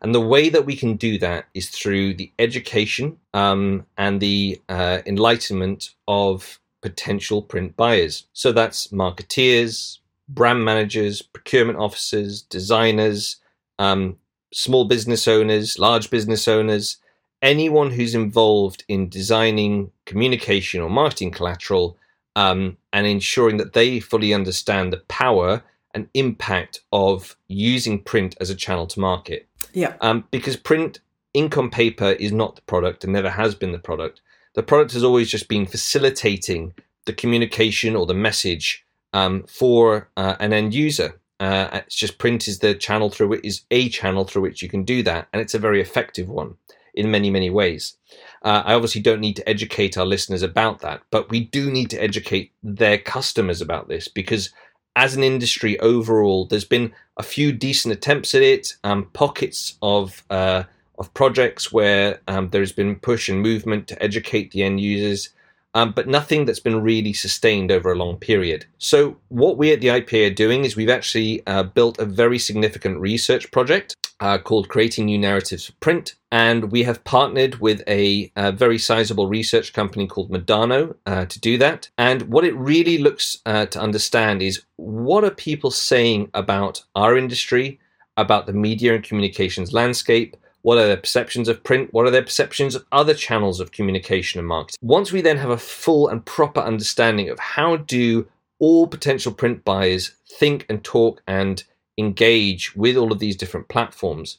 And 0.00 0.14
the 0.14 0.20
way 0.20 0.48
that 0.48 0.66
we 0.66 0.74
can 0.74 0.96
do 0.96 1.16
that 1.18 1.46
is 1.54 1.68
through 1.68 2.14
the 2.14 2.32
education 2.38 3.18
um, 3.34 3.86
and 3.96 4.20
the 4.20 4.60
uh, 4.68 4.98
enlightenment 5.06 5.90
of 6.08 6.58
potential 6.80 7.40
print 7.42 7.76
buyers. 7.76 8.26
So 8.32 8.50
that's 8.50 8.88
marketeers, 8.88 9.98
brand 10.28 10.64
managers, 10.64 11.22
procurement 11.22 11.78
officers, 11.78 12.42
designers, 12.42 13.36
um, 13.78 14.16
small 14.52 14.84
business 14.86 15.28
owners, 15.28 15.78
large 15.78 16.10
business 16.10 16.48
owners, 16.48 16.96
anyone 17.42 17.90
who's 17.90 18.14
involved 18.14 18.84
in 18.88 19.08
designing 19.08 19.90
communication 20.06 20.80
or 20.80 20.88
marketing 20.88 21.32
collateral 21.32 21.98
um, 22.36 22.76
and 22.92 23.06
ensuring 23.06 23.56
that 23.58 23.72
they 23.72 24.00
fully 24.00 24.32
understand 24.32 24.92
the 24.92 24.98
power 25.08 25.62
and 25.94 26.08
impact 26.14 26.80
of 26.92 27.36
using 27.48 28.00
print 28.02 28.34
as 28.40 28.48
a 28.48 28.54
channel 28.54 28.86
to 28.86 29.00
market. 29.00 29.46
Yeah. 29.74 29.94
Um, 30.00 30.24
because 30.30 30.56
print, 30.56 31.00
ink 31.34 31.58
on 31.58 31.68
paper, 31.68 32.12
is 32.12 32.32
not 32.32 32.56
the 32.56 32.62
product 32.62 33.04
and 33.04 33.12
never 33.12 33.30
has 33.30 33.54
been 33.54 33.72
the 33.72 33.78
product. 33.78 34.22
The 34.54 34.62
product 34.62 34.92
has 34.92 35.04
always 35.04 35.30
just 35.30 35.48
been 35.48 35.66
facilitating 35.66 36.74
the 37.04 37.12
communication 37.12 37.96
or 37.96 38.06
the 38.06 38.14
message 38.14 38.86
um, 39.12 39.44
for 39.44 40.08
uh, 40.16 40.36
an 40.40 40.52
end 40.52 40.74
user. 40.74 41.18
Uh, 41.40 41.68
it's 41.72 41.96
just 41.96 42.18
print 42.18 42.46
is 42.46 42.60
the 42.60 42.74
channel 42.74 43.10
through 43.10 43.26
which 43.28 43.44
is 43.44 43.62
a 43.70 43.88
channel 43.88 44.24
through 44.24 44.42
which 44.42 44.62
you 44.62 44.68
can 44.68 44.84
do 44.84 45.02
that, 45.02 45.26
and 45.32 45.42
it's 45.42 45.54
a 45.54 45.58
very 45.58 45.80
effective 45.80 46.28
one 46.28 46.54
in 46.94 47.10
many 47.10 47.30
many 47.30 47.50
ways. 47.50 47.96
Uh, 48.42 48.62
I 48.64 48.74
obviously 48.74 49.00
don't 49.00 49.20
need 49.20 49.36
to 49.36 49.48
educate 49.48 49.96
our 49.96 50.06
listeners 50.06 50.42
about 50.42 50.80
that, 50.80 51.02
but 51.10 51.30
we 51.30 51.40
do 51.40 51.70
need 51.70 51.90
to 51.90 52.02
educate 52.02 52.52
their 52.62 52.98
customers 52.98 53.60
about 53.60 53.88
this 53.88 54.08
because 54.08 54.50
as 54.94 55.16
an 55.16 55.22
industry 55.22 55.78
overall, 55.80 56.44
there's 56.44 56.64
been 56.64 56.92
a 57.16 57.22
few 57.22 57.52
decent 57.52 57.94
attempts 57.94 58.34
at 58.34 58.42
it, 58.42 58.76
um, 58.84 59.08
pockets 59.12 59.76
of 59.80 60.22
uh, 60.30 60.64
of 60.98 61.12
projects 61.14 61.72
where 61.72 62.20
um, 62.28 62.50
there's 62.50 62.72
been 62.72 62.96
push 62.96 63.28
and 63.28 63.40
movement 63.40 63.88
to 63.88 64.02
educate 64.02 64.50
the 64.50 64.62
end 64.62 64.80
users 64.80 65.30
um, 65.74 65.92
but 65.92 66.08
nothing 66.08 66.44
that's 66.44 66.60
been 66.60 66.82
really 66.82 67.12
sustained 67.12 67.72
over 67.72 67.92
a 67.92 67.96
long 67.96 68.16
period. 68.16 68.66
So, 68.78 69.16
what 69.28 69.56
we 69.56 69.72
at 69.72 69.80
the 69.80 69.88
IPA 69.88 70.30
are 70.30 70.34
doing 70.34 70.64
is 70.64 70.76
we've 70.76 70.88
actually 70.90 71.46
uh, 71.46 71.62
built 71.62 71.98
a 71.98 72.04
very 72.04 72.38
significant 72.38 72.98
research 72.98 73.50
project 73.50 73.96
uh, 74.20 74.38
called 74.38 74.68
Creating 74.68 75.06
New 75.06 75.18
Narratives 75.18 75.66
for 75.66 75.72
Print. 75.80 76.14
And 76.30 76.70
we 76.70 76.84
have 76.84 77.02
partnered 77.04 77.56
with 77.56 77.82
a, 77.88 78.30
a 78.36 78.52
very 78.52 78.78
sizable 78.78 79.26
research 79.26 79.72
company 79.72 80.06
called 80.06 80.30
Medano 80.30 80.94
uh, 81.06 81.26
to 81.26 81.40
do 81.40 81.58
that. 81.58 81.90
And 81.98 82.22
what 82.22 82.44
it 82.44 82.54
really 82.54 82.98
looks 82.98 83.38
uh, 83.46 83.66
to 83.66 83.80
understand 83.80 84.40
is 84.40 84.62
what 84.76 85.24
are 85.24 85.30
people 85.30 85.70
saying 85.70 86.30
about 86.34 86.84
our 86.94 87.18
industry, 87.18 87.80
about 88.16 88.46
the 88.46 88.52
media 88.52 88.94
and 88.94 89.02
communications 89.02 89.72
landscape, 89.72 90.36
what 90.62 90.78
are 90.78 90.86
their 90.86 90.96
perceptions 90.96 91.48
of 91.48 91.62
print? 91.62 91.92
What 91.92 92.06
are 92.06 92.10
their 92.10 92.22
perceptions 92.22 92.74
of 92.74 92.86
other 92.90 93.14
channels 93.14 93.60
of 93.60 93.72
communication 93.72 94.38
and 94.38 94.48
marketing? 94.48 94.78
Once 94.80 95.12
we 95.12 95.20
then 95.20 95.36
have 95.36 95.50
a 95.50 95.58
full 95.58 96.08
and 96.08 96.24
proper 96.24 96.60
understanding 96.60 97.28
of 97.28 97.38
how 97.38 97.76
do 97.76 98.26
all 98.58 98.86
potential 98.86 99.32
print 99.32 99.64
buyers 99.64 100.12
think 100.26 100.64
and 100.68 100.82
talk 100.84 101.20
and 101.26 101.64
engage 101.98 102.74
with 102.76 102.96
all 102.96 103.12
of 103.12 103.18
these 103.18 103.36
different 103.36 103.68
platforms, 103.68 104.38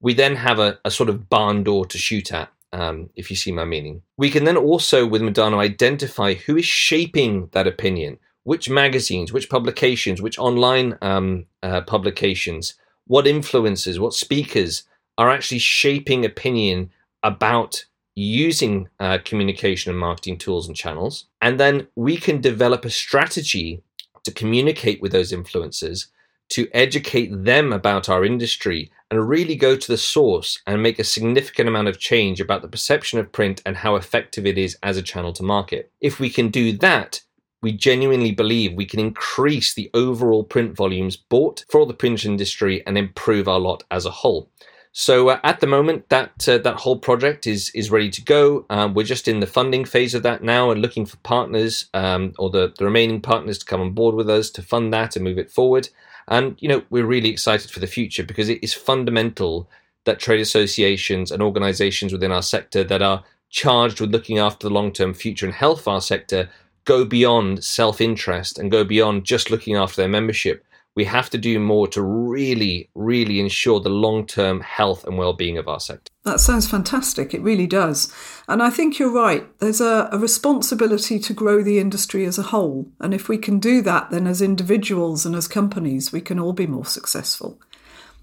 we 0.00 0.14
then 0.14 0.36
have 0.36 0.58
a, 0.58 0.78
a 0.84 0.90
sort 0.90 1.08
of 1.08 1.28
barn 1.28 1.64
door 1.64 1.84
to 1.86 1.98
shoot 1.98 2.32
at. 2.32 2.50
Um, 2.72 3.10
if 3.14 3.30
you 3.30 3.36
see 3.36 3.52
my 3.52 3.64
meaning, 3.64 4.02
we 4.16 4.30
can 4.30 4.42
then 4.42 4.56
also, 4.56 5.06
with 5.06 5.22
Medano, 5.22 5.58
identify 5.58 6.34
who 6.34 6.56
is 6.56 6.64
shaping 6.64 7.48
that 7.52 7.68
opinion, 7.68 8.18
which 8.42 8.68
magazines, 8.68 9.32
which 9.32 9.48
publications, 9.48 10.20
which 10.20 10.40
online 10.40 10.98
um, 11.00 11.46
uh, 11.62 11.82
publications, 11.82 12.74
what 13.06 13.28
influences, 13.28 14.00
what 14.00 14.12
speakers, 14.12 14.82
are 15.18 15.30
actually 15.30 15.58
shaping 15.58 16.24
opinion 16.24 16.90
about 17.22 17.84
using 18.14 18.88
uh, 19.00 19.18
communication 19.24 19.90
and 19.90 19.98
marketing 19.98 20.38
tools 20.38 20.68
and 20.68 20.76
channels. 20.76 21.26
And 21.40 21.58
then 21.58 21.88
we 21.96 22.16
can 22.16 22.40
develop 22.40 22.84
a 22.84 22.90
strategy 22.90 23.82
to 24.24 24.32
communicate 24.32 25.02
with 25.02 25.12
those 25.12 25.32
influencers, 25.32 26.06
to 26.50 26.68
educate 26.72 27.44
them 27.44 27.72
about 27.72 28.08
our 28.08 28.24
industry, 28.24 28.90
and 29.10 29.28
really 29.28 29.56
go 29.56 29.76
to 29.76 29.88
the 29.88 29.98
source 29.98 30.60
and 30.66 30.82
make 30.82 30.98
a 30.98 31.04
significant 31.04 31.68
amount 31.68 31.88
of 31.88 31.98
change 31.98 32.40
about 32.40 32.62
the 32.62 32.68
perception 32.68 33.18
of 33.18 33.32
print 33.32 33.62
and 33.66 33.76
how 33.76 33.96
effective 33.96 34.46
it 34.46 34.58
is 34.58 34.76
as 34.82 34.96
a 34.96 35.02
channel 35.02 35.32
to 35.32 35.42
market. 35.42 35.90
If 36.00 36.20
we 36.20 36.30
can 36.30 36.48
do 36.48 36.72
that, 36.78 37.20
we 37.62 37.72
genuinely 37.72 38.30
believe 38.30 38.74
we 38.74 38.84
can 38.84 39.00
increase 39.00 39.72
the 39.72 39.90
overall 39.94 40.44
print 40.44 40.76
volumes 40.76 41.16
bought 41.16 41.64
for 41.70 41.86
the 41.86 41.94
print 41.94 42.24
industry 42.24 42.86
and 42.86 42.98
improve 42.98 43.48
our 43.48 43.58
lot 43.58 43.84
as 43.90 44.04
a 44.04 44.10
whole. 44.10 44.50
So 44.96 45.30
uh, 45.30 45.40
at 45.42 45.58
the 45.58 45.66
moment, 45.66 46.08
that 46.10 46.48
uh, 46.48 46.58
that 46.58 46.76
whole 46.76 46.96
project 46.96 47.48
is 47.48 47.68
is 47.74 47.90
ready 47.90 48.10
to 48.10 48.22
go. 48.22 48.64
Um, 48.70 48.94
we're 48.94 49.02
just 49.02 49.26
in 49.26 49.40
the 49.40 49.46
funding 49.46 49.84
phase 49.84 50.14
of 50.14 50.22
that 50.22 50.44
now 50.44 50.70
and 50.70 50.80
looking 50.80 51.04
for 51.04 51.16
partners 51.18 51.86
um, 51.94 52.32
or 52.38 52.48
the, 52.48 52.72
the 52.78 52.84
remaining 52.84 53.20
partners 53.20 53.58
to 53.58 53.66
come 53.66 53.80
on 53.80 53.90
board 53.90 54.14
with 54.14 54.30
us 54.30 54.50
to 54.50 54.62
fund 54.62 54.94
that 54.94 55.16
and 55.16 55.24
move 55.24 55.36
it 55.36 55.50
forward. 55.50 55.88
And 56.28 56.56
you 56.60 56.68
know 56.68 56.84
we're 56.90 57.04
really 57.04 57.28
excited 57.28 57.72
for 57.72 57.80
the 57.80 57.88
future 57.88 58.22
because 58.22 58.48
it 58.48 58.62
is 58.62 58.72
fundamental 58.72 59.68
that 60.04 60.20
trade 60.20 60.40
associations 60.40 61.32
and 61.32 61.42
organisations 61.42 62.12
within 62.12 62.30
our 62.30 62.42
sector 62.42 62.84
that 62.84 63.02
are 63.02 63.24
charged 63.50 64.00
with 64.00 64.12
looking 64.12 64.38
after 64.38 64.68
the 64.68 64.74
long 64.74 64.92
term 64.92 65.12
future 65.12 65.44
and 65.44 65.56
health 65.56 65.80
of 65.80 65.88
our 65.88 66.00
sector 66.00 66.48
go 66.84 67.04
beyond 67.04 67.64
self 67.64 68.00
interest 68.00 68.60
and 68.60 68.70
go 68.70 68.84
beyond 68.84 69.24
just 69.24 69.50
looking 69.50 69.74
after 69.74 69.96
their 69.96 70.08
membership 70.08 70.64
we 70.96 71.04
have 71.04 71.28
to 71.30 71.38
do 71.38 71.58
more 71.58 71.88
to 71.88 72.02
really, 72.02 72.88
really 72.94 73.40
ensure 73.40 73.80
the 73.80 73.88
long 73.88 74.26
term 74.26 74.60
health 74.60 75.04
and 75.04 75.18
well 75.18 75.32
being 75.32 75.58
of 75.58 75.68
our 75.68 75.80
sector. 75.80 76.12
That 76.24 76.40
sounds 76.40 76.68
fantastic. 76.68 77.34
It 77.34 77.42
really 77.42 77.66
does. 77.66 78.12
And 78.48 78.62
I 78.62 78.70
think 78.70 78.98
you're 78.98 79.12
right. 79.12 79.46
There's 79.58 79.80
a, 79.80 80.08
a, 80.12 80.18
responsibility 80.18 81.18
to 81.18 81.34
grow 81.34 81.62
the 81.62 81.78
industry 81.78 82.24
as 82.24 82.38
a 82.38 82.44
whole. 82.44 82.88
And 83.00 83.12
if 83.12 83.28
we 83.28 83.36
can 83.36 83.58
do 83.58 83.82
that, 83.82 84.10
then 84.10 84.26
as 84.26 84.40
individuals 84.40 85.26
and 85.26 85.34
as 85.34 85.48
companies, 85.48 86.12
we 86.12 86.20
can 86.20 86.38
all 86.38 86.52
be 86.52 86.66
more 86.66 86.86
successful. 86.86 87.60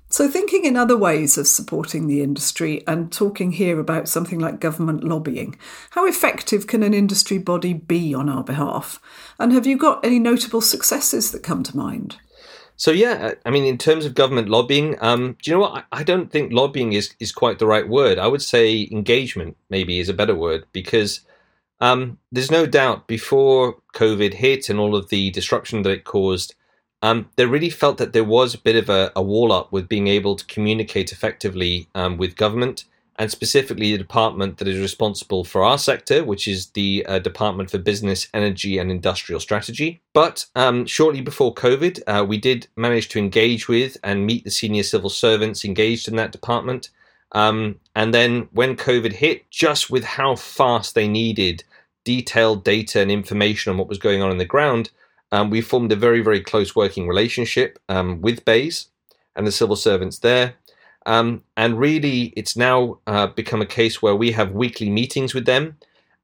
So, 0.10 0.28
thinking 0.28 0.66
in 0.66 0.76
other 0.76 0.98
ways 0.98 1.38
of 1.38 1.48
supporting 1.48 2.08
the 2.08 2.22
industry 2.22 2.84
and 2.86 3.12
talking 3.12 3.54
here 3.54 3.80
about 3.80 4.10
something 4.10 4.40
like 4.40 4.60
government 4.60 5.06
lobbying, 5.06 5.58
how 5.92 6.06
effective 6.06 6.68
can 6.68 6.84
an 6.84 6.94
industry 6.94 7.38
body 7.38 7.74
be 7.74 8.14
on 8.14 8.28
our 8.28 8.44
behalf? 8.44 9.00
And 9.40 9.54
have 9.54 9.66
you 9.66 9.78
got 9.78 10.04
any 10.04 10.20
notable 10.20 10.60
successes 10.60 11.32
that 11.32 11.44
come 11.44 11.64
to 11.64 11.78
mind? 11.78 12.18
So 12.82 12.90
yeah, 12.90 13.36
I 13.46 13.52
mean, 13.52 13.66
in 13.66 13.78
terms 13.78 14.06
of 14.06 14.16
government 14.16 14.50
lobbying, 14.50 14.98
um, 15.02 15.38
do 15.40 15.52
you 15.52 15.56
know 15.56 15.62
what? 15.62 15.86
I, 15.92 16.00
I, 16.00 16.04
don't 16.04 16.32
think 16.32 16.52
lobbying 16.52 16.94
is 16.94 17.14
is 17.20 17.32
quite 17.32 17.60
the 17.60 17.68
right 17.68 17.88
word. 17.88 18.18
I 18.18 18.26
would 18.26 18.42
say 18.42 18.90
engagement 18.92 19.56
maybe 19.70 20.00
is 20.00 20.10
a 20.10 20.16
better 20.16 20.34
word 20.34 20.66
because 20.72 21.20
um, 21.80 22.18
there's 22.32 22.50
no 22.50 22.66
doubt 22.66 23.06
before 23.06 23.76
COVID 23.94 24.34
hit 24.34 24.68
and 24.68 24.80
all 24.80 24.96
of 24.96 25.10
the 25.10 25.30
disruption 25.30 25.84
that 25.84 25.92
it 25.92 26.06
caused, 26.06 26.56
um, 27.04 27.30
they 27.36 27.46
really 27.46 27.70
felt 27.70 28.00
that 28.00 28.14
there 28.14 28.24
was 28.24 28.56
a 28.56 28.64
bit 28.68 28.76
of 28.76 28.90
a, 28.90 29.12
a 29.16 29.22
wall 29.22 29.52
up 29.52 29.72
with 29.72 29.88
being 29.88 30.08
able 30.08 30.36
to 30.36 30.46
communicate 30.48 31.12
effectively 31.12 31.88
um, 31.94 32.18
with 32.18 32.36
government 32.36 32.86
and 33.22 33.30
specifically 33.30 33.92
the 33.92 34.00
department 34.00 34.58
that 34.58 34.68
is 34.68 34.80
responsible 34.80 35.44
for 35.44 35.64
our 35.64 35.78
sector, 35.78 36.24
which 36.24 36.48
is 36.48 36.72
the 36.72 37.06
uh, 37.08 37.20
Department 37.20 37.70
for 37.70 37.78
Business, 37.78 38.28
Energy 38.34 38.80
and 38.80 38.90
Industrial 38.90 39.40
Strategy. 39.40 40.02
But 40.12 40.48
um, 40.56 40.88
shortly 40.88 41.22
before 41.22 41.54
COVID, 41.54 42.02
uh, 42.08 42.26
we 42.28 42.40
did 42.40 42.68
manage 42.76 43.10
to 43.10 43.20
engage 43.20 43.68
with 43.68 43.96
and 44.04 44.26
meet 44.26 44.44
the 44.44 44.50
senior 44.50 44.82
civil 44.82 45.12
servants 45.12 45.64
engaged 45.64 46.08
in 46.08 46.16
that 46.16 46.32
department. 46.32 46.90
Um, 47.34 47.80
and 47.96 48.12
then 48.12 48.50
when 48.54 48.76
COVID 48.76 49.14
hit, 49.14 49.48
just 49.52 49.92
with 49.92 50.04
how 50.04 50.36
fast 50.36 50.96
they 50.96 51.08
needed 51.08 51.64
detailed 52.04 52.64
data 52.64 53.02
and 53.02 53.12
information 53.12 53.72
on 53.72 53.78
what 53.78 53.88
was 53.88 54.00
going 54.00 54.24
on 54.24 54.32
in 54.32 54.40
the 54.40 54.46
ground, 54.46 54.90
um, 55.32 55.52
we 55.52 55.62
formed 55.62 55.92
a 55.92 55.96
very, 55.96 56.22
very 56.22 56.42
close 56.42 56.76
working 56.76 57.08
relationship 57.08 57.78
um, 57.88 58.20
with 58.20 58.46
BEIS 58.46 58.88
and 59.36 59.46
the 59.46 59.52
civil 59.52 59.76
servants 59.76 60.18
there. 60.18 60.56
Um, 61.06 61.44
and 61.58 61.80
really, 61.80 62.34
it's 62.38 62.56
now 62.56 63.00
uh, 63.08 63.28
become 63.28 63.62
a 63.62 63.66
case 63.66 64.02
where 64.02 64.16
we 64.16 64.32
have 64.32 64.52
weekly 64.52 64.90
meetings 64.90 65.34
with 65.34 65.46
them 65.46 65.78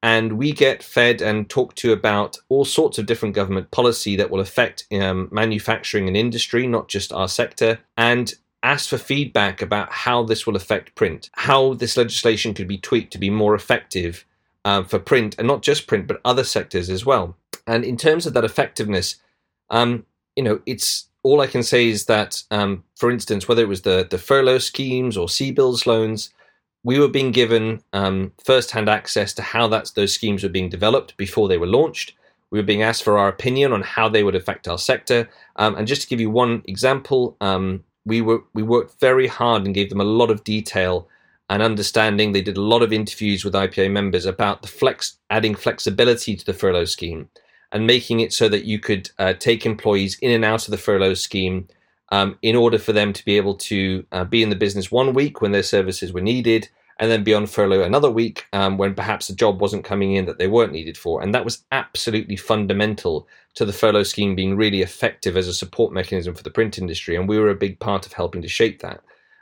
and 0.03 0.33
we 0.33 0.51
get 0.51 0.83
fed 0.83 1.21
and 1.21 1.49
talked 1.49 1.77
to 1.79 1.91
about 1.91 2.37
all 2.49 2.65
sorts 2.65 2.97
of 2.97 3.05
different 3.05 3.35
government 3.35 3.71
policy 3.71 4.15
that 4.15 4.29
will 4.29 4.39
affect 4.39 4.85
um, 4.93 5.27
manufacturing 5.31 6.07
and 6.07 6.15
industry, 6.15 6.67
not 6.67 6.87
just 6.87 7.11
our 7.11 7.27
sector, 7.27 7.79
and 7.97 8.35
asked 8.61 8.89
for 8.89 8.97
feedback 8.97 9.61
about 9.61 9.91
how 9.91 10.23
this 10.23 10.45
will 10.45 10.55
affect 10.55 10.95
print, 10.95 11.29
how 11.33 11.73
this 11.73 11.97
legislation 11.97 12.53
could 12.53 12.67
be 12.67 12.77
tweaked 12.77 13.11
to 13.13 13.17
be 13.17 13.29
more 13.29 13.55
effective 13.55 14.25
uh, 14.65 14.83
for 14.83 14.99
print, 14.99 15.35
and 15.39 15.47
not 15.47 15.61
just 15.61 15.87
print, 15.87 16.07
but 16.07 16.21
other 16.23 16.43
sectors 16.43 16.89
as 16.89 17.05
well. 17.05 17.35
And 17.65 17.83
in 17.83 17.97
terms 17.97 18.25
of 18.25 18.33
that 18.33 18.45
effectiveness, 18.45 19.15
um, 19.69 20.05
you 20.35 20.43
know, 20.43 20.61
it's 20.65 21.09
all 21.27 21.41
I 21.41 21.47
can 21.47 21.63
say 21.63 21.89
is 21.89 22.05
that, 22.05 22.43
um, 22.51 22.83
for 22.95 23.11
instance, 23.11 23.47
whether 23.47 23.61
it 23.61 23.67
was 23.67 23.81
the 23.81 24.07
the 24.09 24.17
furlough 24.17 24.59
schemes 24.59 25.17
or 25.17 25.27
CBILS 25.27 25.85
loans, 25.85 26.33
we 26.83 26.99
were 26.99 27.09
being 27.09 27.31
given 27.31 27.81
um, 27.91 28.31
first-hand 28.45 28.87
access 28.87 29.33
to 29.33 29.41
how 29.41 29.67
that's 29.67 29.91
those 29.91 30.13
schemes 30.13 30.43
were 30.43 30.49
being 30.49 30.69
developed 30.69 31.17
before 31.17 31.47
they 31.47 31.57
were 31.57 31.67
launched. 31.67 32.13
We 32.49 32.59
were 32.59 32.65
being 32.65 32.81
asked 32.81 33.03
for 33.03 33.17
our 33.17 33.27
opinion 33.27 33.73
on 33.73 33.81
how 33.81 34.07
they 34.07 34.23
would 34.23 34.35
affect 34.35 34.69
our 34.69 34.77
sector. 34.77 35.29
Um, 35.57 35.75
and 35.75 35.85
just 35.85 36.03
to 36.03 36.07
give 36.07 36.21
you 36.21 36.29
one 36.29 36.61
example, 36.65 37.35
um, 37.41 37.83
we 38.05 38.21
were 38.21 38.41
we 38.53 38.63
worked 38.63 38.99
very 39.01 39.27
hard 39.27 39.65
and 39.65 39.75
gave 39.75 39.89
them 39.89 40.01
a 40.01 40.15
lot 40.21 40.31
of 40.31 40.45
detail 40.45 41.09
and 41.49 41.61
understanding. 41.61 42.31
They 42.31 42.41
did 42.41 42.57
a 42.57 42.61
lot 42.73 42.83
of 42.83 42.93
interviews 42.93 43.43
with 43.43 43.53
IPA 43.53 43.91
members 43.91 44.25
about 44.25 44.61
the 44.61 44.69
flex, 44.69 45.17
adding 45.29 45.55
flexibility 45.55 46.35
to 46.37 46.45
the 46.45 46.53
furlough 46.53 46.85
scheme 46.85 47.29
and 47.71 47.85
making 47.85 48.19
it 48.19 48.33
so 48.33 48.47
that 48.49 48.65
you 48.65 48.79
could 48.79 49.09
uh, 49.19 49.33
take 49.33 49.65
employees 49.65 50.17
in 50.21 50.31
and 50.31 50.45
out 50.45 50.65
of 50.65 50.71
the 50.71 50.77
furlough 50.77 51.13
scheme 51.13 51.67
um, 52.09 52.37
in 52.41 52.55
order 52.55 52.77
for 52.77 52.93
them 52.93 53.11
to 53.13 53.25
be 53.25 53.37
able 53.37 53.55
to 53.55 54.05
uh, 54.11 54.23
be 54.23 54.41
in 54.41 54.49
the 54.49 54.55
business 54.55 54.91
one 54.91 55.13
week 55.13 55.41
when 55.41 55.51
their 55.51 55.63
services 55.63 56.13
were 56.13 56.21
needed 56.21 56.69
and 56.99 57.11
then 57.11 57.23
be 57.23 57.33
on 57.33 57.45
furlough 57.45 57.83
another 57.83 58.09
week 58.09 58.47
um, 58.53 58.77
when 58.77 58.95
perhaps 58.95 59.29
a 59.29 59.35
job 59.35 59.61
wasn't 59.61 59.83
coming 59.83 60.13
in 60.13 60.25
that 60.25 60.39
they 60.39 60.47
weren't 60.47 60.71
needed 60.71 60.97
for. 60.97 61.21
And 61.21 61.33
that 61.35 61.45
was 61.45 61.63
absolutely 61.71 62.35
fundamental 62.35 63.27
to 63.55 63.65
the 63.65 63.73
furlough 63.73 64.03
scheme 64.03 64.35
being 64.35 64.55
really 64.55 64.81
effective 64.81 65.37
as 65.37 65.47
a 65.47 65.53
support 65.53 65.93
mechanism 65.93 66.33
for 66.33 66.43
the 66.43 66.49
print 66.49 66.77
industry. 66.77 67.15
And 67.15 67.29
we 67.29 67.39
were 67.39 67.49
a 67.49 67.55
big 67.55 67.79
part 67.79 68.05
of 68.05 68.13
helping 68.13 68.41
to 68.41 68.47
shape 68.47 68.81
that. 68.81 69.01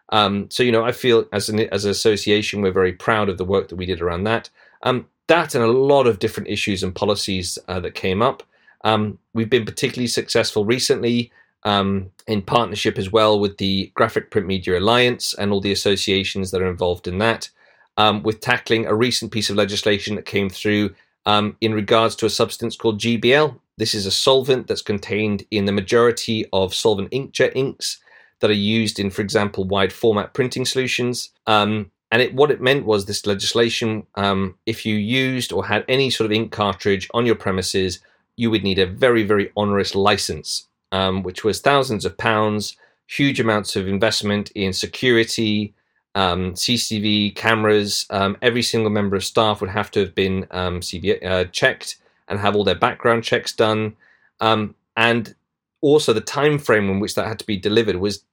Um, 0.09 0.49
so, 0.51 0.63
you 0.63 0.71
know, 0.71 0.83
I 0.83 0.91
feel 0.91 1.25
as 1.31 1.49
an, 1.49 1.61
as 1.71 1.85
an 1.85 1.91
association, 1.91 2.61
we're 2.61 2.71
very 2.71 2.93
proud 2.93 3.29
of 3.29 3.38
the 3.38 3.45
work 3.45 3.69
that 3.69 3.75
we 3.75 3.85
did 3.85 4.01
around 4.01 4.25
that. 4.25 4.49
Um, 4.83 5.07
that 5.27 5.55
and 5.55 5.63
a 5.63 5.71
lot 5.71 6.07
of 6.07 6.19
different 6.19 6.49
issues 6.49 6.83
and 6.83 6.93
policies 6.95 7.57
uh, 7.67 7.79
that 7.79 7.95
came 7.95 8.21
up. 8.21 8.43
Um, 8.83 9.17
we've 9.33 9.49
been 9.49 9.65
particularly 9.65 10.07
successful 10.07 10.65
recently 10.65 11.31
um, 11.63 12.11
in 12.27 12.43
partnership 12.43 12.97
as 12.97 13.11
well 13.11 13.39
with 13.39 13.57
the 13.57 13.91
Graphic 13.95 14.29
Print 14.29 14.47
Media 14.47 14.77
Alliance 14.77 15.33
and 15.33 15.51
all 15.51 15.61
the 15.61 15.71
associations 15.71 16.51
that 16.51 16.61
are 16.61 16.69
involved 16.69 17.07
in 17.07 17.17
that, 17.17 17.49
um, 17.97 18.21
with 18.21 18.39
tackling 18.39 18.85
a 18.85 18.93
recent 18.93 19.31
piece 19.31 19.49
of 19.49 19.55
legislation 19.55 20.15
that 20.15 20.25
came 20.25 20.49
through 20.49 20.93
um, 21.25 21.57
in 21.61 21.73
regards 21.73 22.15
to 22.17 22.27
a 22.27 22.29
substance 22.29 22.75
called 22.75 22.99
GBL. 22.99 23.59
This 23.77 23.95
is 23.95 24.05
a 24.05 24.11
solvent 24.11 24.67
that's 24.67 24.83
contained 24.83 25.43
in 25.49 25.65
the 25.65 25.71
majority 25.71 26.45
of 26.53 26.73
solvent 26.73 27.11
inkjet 27.11 27.53
inks 27.55 27.99
that 28.39 28.51
are 28.51 28.53
used 28.53 28.99
in, 28.99 29.09
for 29.09 29.21
example, 29.21 29.63
wide 29.63 29.91
format 29.91 30.33
printing 30.33 30.65
solutions. 30.65 31.31
Um, 31.47 31.91
and 32.15 32.21
it, 32.21 32.34
what 32.34 32.49
it 32.49 32.62
meant 32.62 32.86
was 32.86 33.04
this 33.04 33.25
legislation, 33.25 34.08
um, 34.15 34.56
if 34.65 34.86
you 34.86 34.95
used 34.95 35.51
or 35.51 35.65
had 35.65 35.84
any 35.89 36.10
sort 36.10 36.23
of 36.23 36.32
ink 36.32 36.49
cartridge 36.49 37.10
on 37.13 37.25
your 37.25 37.36
premises, 37.36 37.99
you 38.38 38.49
would 38.49 38.63
need 38.63 38.80
a 38.80 38.86
very, 38.86 39.23
very 39.23 39.51
onerous 39.58 39.93
license, 39.95 40.69
um, 40.93 41.23
which 41.23 41.43
was 41.43 41.60
thousands 41.60 42.06
of 42.06 42.17
pounds, 42.17 42.78
huge 43.08 43.41
amounts 43.41 43.75
of 43.75 43.89
investment 43.89 44.49
in 44.56 44.71
security, 44.71 45.73
um, 46.15 46.54
CCTV 46.54 47.36
cameras. 47.36 48.06
Um, 48.10 48.38
every 48.41 48.62
single 48.62 48.91
member 48.91 49.17
of 49.17 49.25
staff 49.25 49.60
would 49.60 49.71
have 49.71 49.91
to 49.91 49.99
have 49.99 50.15
been 50.15 50.47
um, 50.51 50.80
CB, 50.80 51.21
uh, 51.21 51.43
checked 51.51 51.97
and 52.30 52.39
have 52.39 52.56
all 52.56 52.63
their 52.63 52.75
background 52.75 53.25
checks 53.25 53.51
done. 53.51 53.93
Um, 54.39 54.75
and 54.95 55.36
also 55.82 56.13
the 56.13 56.21
time 56.21 56.60
frame 56.60 56.89
in 56.89 57.01
which 57.01 57.15
that 57.15 57.28
had 57.28 57.39
to 57.39 57.45
be 57.45 57.58
delivered 57.58 57.97
was 57.97 58.23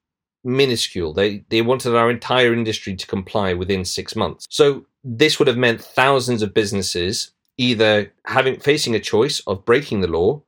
minuscule. 0.43 1.13
They 1.13 1.43
they 1.49 1.61
wanted 1.61 1.95
our 1.95 2.09
entire 2.09 2.53
industry 2.53 2.95
to 2.95 3.07
comply 3.07 3.53
within 3.53 3.85
six 3.85 4.15
months. 4.15 4.45
So 4.49 4.85
this 5.03 5.39
would 5.39 5.47
have 5.47 5.57
meant 5.57 5.81
thousands 5.81 6.41
of 6.41 6.53
businesses 6.53 7.31
either 7.57 8.11
having 8.25 8.59
facing 8.59 8.95
a 8.95 8.99
choice 8.99 9.39
of 9.47 9.65
breaking 9.65 10.01
the 10.01 10.07
law 10.07 10.41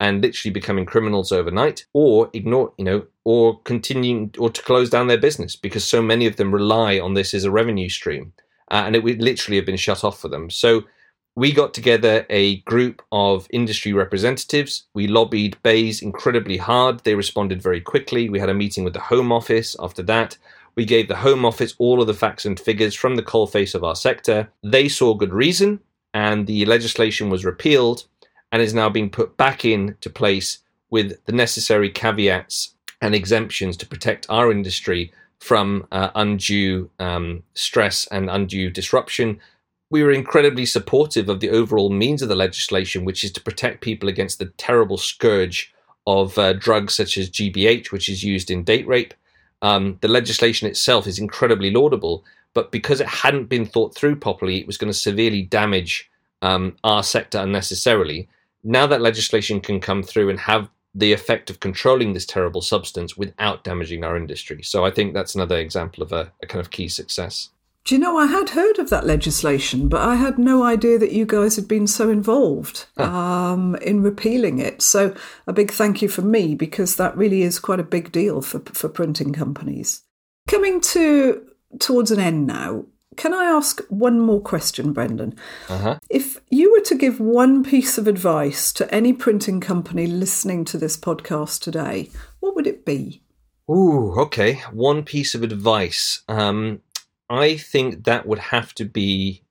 and 0.00 0.22
literally 0.22 0.52
becoming 0.52 0.86
criminals 0.86 1.32
overnight, 1.32 1.84
or 1.92 2.30
ignore, 2.32 2.72
you 2.78 2.84
know, 2.84 3.04
or 3.24 3.60
continuing 3.62 4.32
or 4.38 4.48
to 4.48 4.62
close 4.62 4.88
down 4.88 5.08
their 5.08 5.18
business 5.18 5.56
because 5.56 5.84
so 5.84 6.00
many 6.00 6.26
of 6.26 6.36
them 6.36 6.54
rely 6.54 7.00
on 7.00 7.14
this 7.14 7.34
as 7.34 7.44
a 7.44 7.50
revenue 7.50 7.88
stream, 7.88 8.32
uh, 8.70 8.82
and 8.86 8.94
it 8.94 9.02
would 9.02 9.20
literally 9.20 9.56
have 9.56 9.66
been 9.66 9.76
shut 9.76 10.04
off 10.04 10.20
for 10.20 10.28
them. 10.28 10.50
So 10.50 10.84
we 11.38 11.52
got 11.52 11.72
together 11.72 12.26
a 12.30 12.56
group 12.62 13.00
of 13.12 13.46
industry 13.50 13.92
representatives. 13.92 14.88
We 14.92 15.06
lobbied 15.06 15.56
BEIS 15.62 16.02
incredibly 16.02 16.56
hard. 16.56 17.04
They 17.04 17.14
responded 17.14 17.62
very 17.62 17.80
quickly. 17.80 18.28
We 18.28 18.40
had 18.40 18.48
a 18.48 18.54
meeting 18.54 18.82
with 18.82 18.92
the 18.92 18.98
Home 18.98 19.30
Office 19.30 19.76
after 19.78 20.02
that. 20.02 20.36
We 20.74 20.84
gave 20.84 21.06
the 21.06 21.18
Home 21.18 21.44
Office 21.44 21.76
all 21.78 22.00
of 22.00 22.08
the 22.08 22.12
facts 22.12 22.44
and 22.44 22.58
figures 22.58 22.96
from 22.96 23.14
the 23.14 23.22
coalface 23.22 23.76
of 23.76 23.84
our 23.84 23.94
sector. 23.94 24.50
They 24.64 24.88
saw 24.88 25.14
good 25.14 25.32
reason, 25.32 25.78
and 26.12 26.48
the 26.48 26.64
legislation 26.66 27.30
was 27.30 27.44
repealed 27.44 28.06
and 28.50 28.60
is 28.60 28.74
now 28.74 28.88
being 28.88 29.08
put 29.08 29.36
back 29.36 29.64
into 29.64 30.10
place 30.10 30.58
with 30.90 31.24
the 31.26 31.32
necessary 31.32 31.88
caveats 31.88 32.74
and 33.00 33.14
exemptions 33.14 33.76
to 33.76 33.86
protect 33.86 34.26
our 34.28 34.50
industry 34.50 35.12
from 35.38 35.86
uh, 35.92 36.10
undue 36.16 36.90
um, 36.98 37.44
stress 37.54 38.08
and 38.08 38.28
undue 38.28 38.70
disruption 38.70 39.38
we 39.90 40.02
were 40.02 40.12
incredibly 40.12 40.66
supportive 40.66 41.28
of 41.28 41.40
the 41.40 41.50
overall 41.50 41.90
means 41.90 42.20
of 42.20 42.28
the 42.28 42.36
legislation, 42.36 43.04
which 43.04 43.24
is 43.24 43.32
to 43.32 43.40
protect 43.40 43.80
people 43.80 44.08
against 44.08 44.38
the 44.38 44.46
terrible 44.58 44.98
scourge 44.98 45.72
of 46.06 46.36
uh, 46.38 46.52
drugs 46.54 46.94
such 46.94 47.16
as 47.16 47.30
GBH, 47.30 47.90
which 47.90 48.08
is 48.08 48.22
used 48.22 48.50
in 48.50 48.64
date 48.64 48.86
rape. 48.86 49.14
Um, 49.62 49.98
the 50.00 50.08
legislation 50.08 50.68
itself 50.68 51.06
is 51.06 51.18
incredibly 51.18 51.70
laudable, 51.70 52.24
but 52.54 52.70
because 52.70 53.00
it 53.00 53.06
hadn't 53.06 53.46
been 53.46 53.66
thought 53.66 53.94
through 53.94 54.16
properly, 54.16 54.58
it 54.58 54.66
was 54.66 54.76
going 54.76 54.92
to 54.92 54.98
severely 54.98 55.42
damage 55.42 56.10
um, 56.42 56.76
our 56.84 57.02
sector 57.02 57.38
unnecessarily. 57.38 58.28
Now 58.64 58.86
that 58.86 59.00
legislation 59.00 59.60
can 59.60 59.80
come 59.80 60.02
through 60.02 60.30
and 60.30 60.40
have 60.40 60.70
the 60.94 61.12
effect 61.12 61.50
of 61.50 61.60
controlling 61.60 62.12
this 62.12 62.26
terrible 62.26 62.60
substance 62.60 63.16
without 63.16 63.64
damaging 63.64 64.04
our 64.04 64.16
industry. 64.16 64.62
So 64.62 64.84
I 64.84 64.90
think 64.90 65.14
that's 65.14 65.34
another 65.34 65.58
example 65.58 66.02
of 66.02 66.12
a, 66.12 66.32
a 66.42 66.46
kind 66.46 66.60
of 66.60 66.70
key 66.70 66.88
success. 66.88 67.50
Do 67.88 67.94
you 67.94 68.02
know, 68.02 68.18
I 68.18 68.26
had 68.26 68.50
heard 68.50 68.78
of 68.78 68.90
that 68.90 69.06
legislation, 69.06 69.88
but 69.88 70.02
I 70.02 70.16
had 70.16 70.38
no 70.38 70.62
idea 70.62 70.98
that 70.98 71.12
you 71.12 71.24
guys 71.24 71.56
had 71.56 71.66
been 71.66 71.86
so 71.86 72.10
involved 72.10 72.84
um, 72.98 73.76
in 73.76 74.02
repealing 74.02 74.58
it. 74.58 74.82
So, 74.82 75.14
a 75.46 75.54
big 75.54 75.70
thank 75.70 76.02
you 76.02 76.08
from 76.10 76.30
me 76.30 76.54
because 76.54 76.96
that 76.96 77.16
really 77.16 77.40
is 77.40 77.58
quite 77.58 77.80
a 77.80 77.84
big 77.84 78.12
deal 78.12 78.42
for, 78.42 78.60
for 78.74 78.90
printing 78.90 79.32
companies. 79.32 80.02
Coming 80.48 80.82
to 80.82 81.46
towards 81.78 82.10
an 82.10 82.20
end 82.20 82.46
now, 82.46 82.84
can 83.16 83.32
I 83.32 83.46
ask 83.46 83.80
one 83.88 84.20
more 84.20 84.42
question, 84.42 84.92
Brendan? 84.92 85.34
Uh-huh. 85.70 85.98
If 86.10 86.42
you 86.50 86.70
were 86.70 86.84
to 86.84 86.94
give 86.94 87.20
one 87.20 87.64
piece 87.64 87.96
of 87.96 88.06
advice 88.06 88.70
to 88.74 88.94
any 88.94 89.14
printing 89.14 89.62
company 89.62 90.06
listening 90.06 90.66
to 90.66 90.76
this 90.76 90.98
podcast 90.98 91.62
today, 91.62 92.10
what 92.40 92.54
would 92.54 92.66
it 92.66 92.84
be? 92.84 93.22
Ooh, 93.70 94.14
okay. 94.18 94.62
One 94.72 95.02
piece 95.04 95.34
of 95.34 95.42
advice. 95.42 96.22
Um, 96.28 96.80
I 97.30 97.56
think 97.56 98.04
that 98.04 98.26
would 98.26 98.38
have 98.38 98.74
to 98.74 98.84
be 98.84 99.42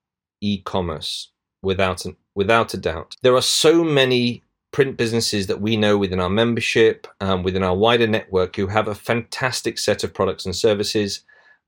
e-commerce 0.42 1.32
without 1.62 2.06
an, 2.06 2.16
without 2.36 2.74
a 2.74 2.78
doubt. 2.78 3.16
There 3.22 3.36
are 3.36 3.42
so 3.42 3.84
many 3.84 4.44
print 4.72 4.98
businesses 4.98 5.48
that 5.48 5.62
we 5.62 5.78
know 5.78 5.98
within 5.98 6.20
our 6.20 6.30
membership, 6.30 7.08
um, 7.22 7.44
within 7.44 7.63
our 7.63 7.76
wider 7.76 8.08
network, 8.08 8.56
who 8.56 8.68
have 8.68 8.88
a 8.88 8.96
fantastic 8.96 9.78
set 9.80 10.04
of 10.04 10.13
products 10.13 10.46
and 10.46 10.56
services. 10.56 11.22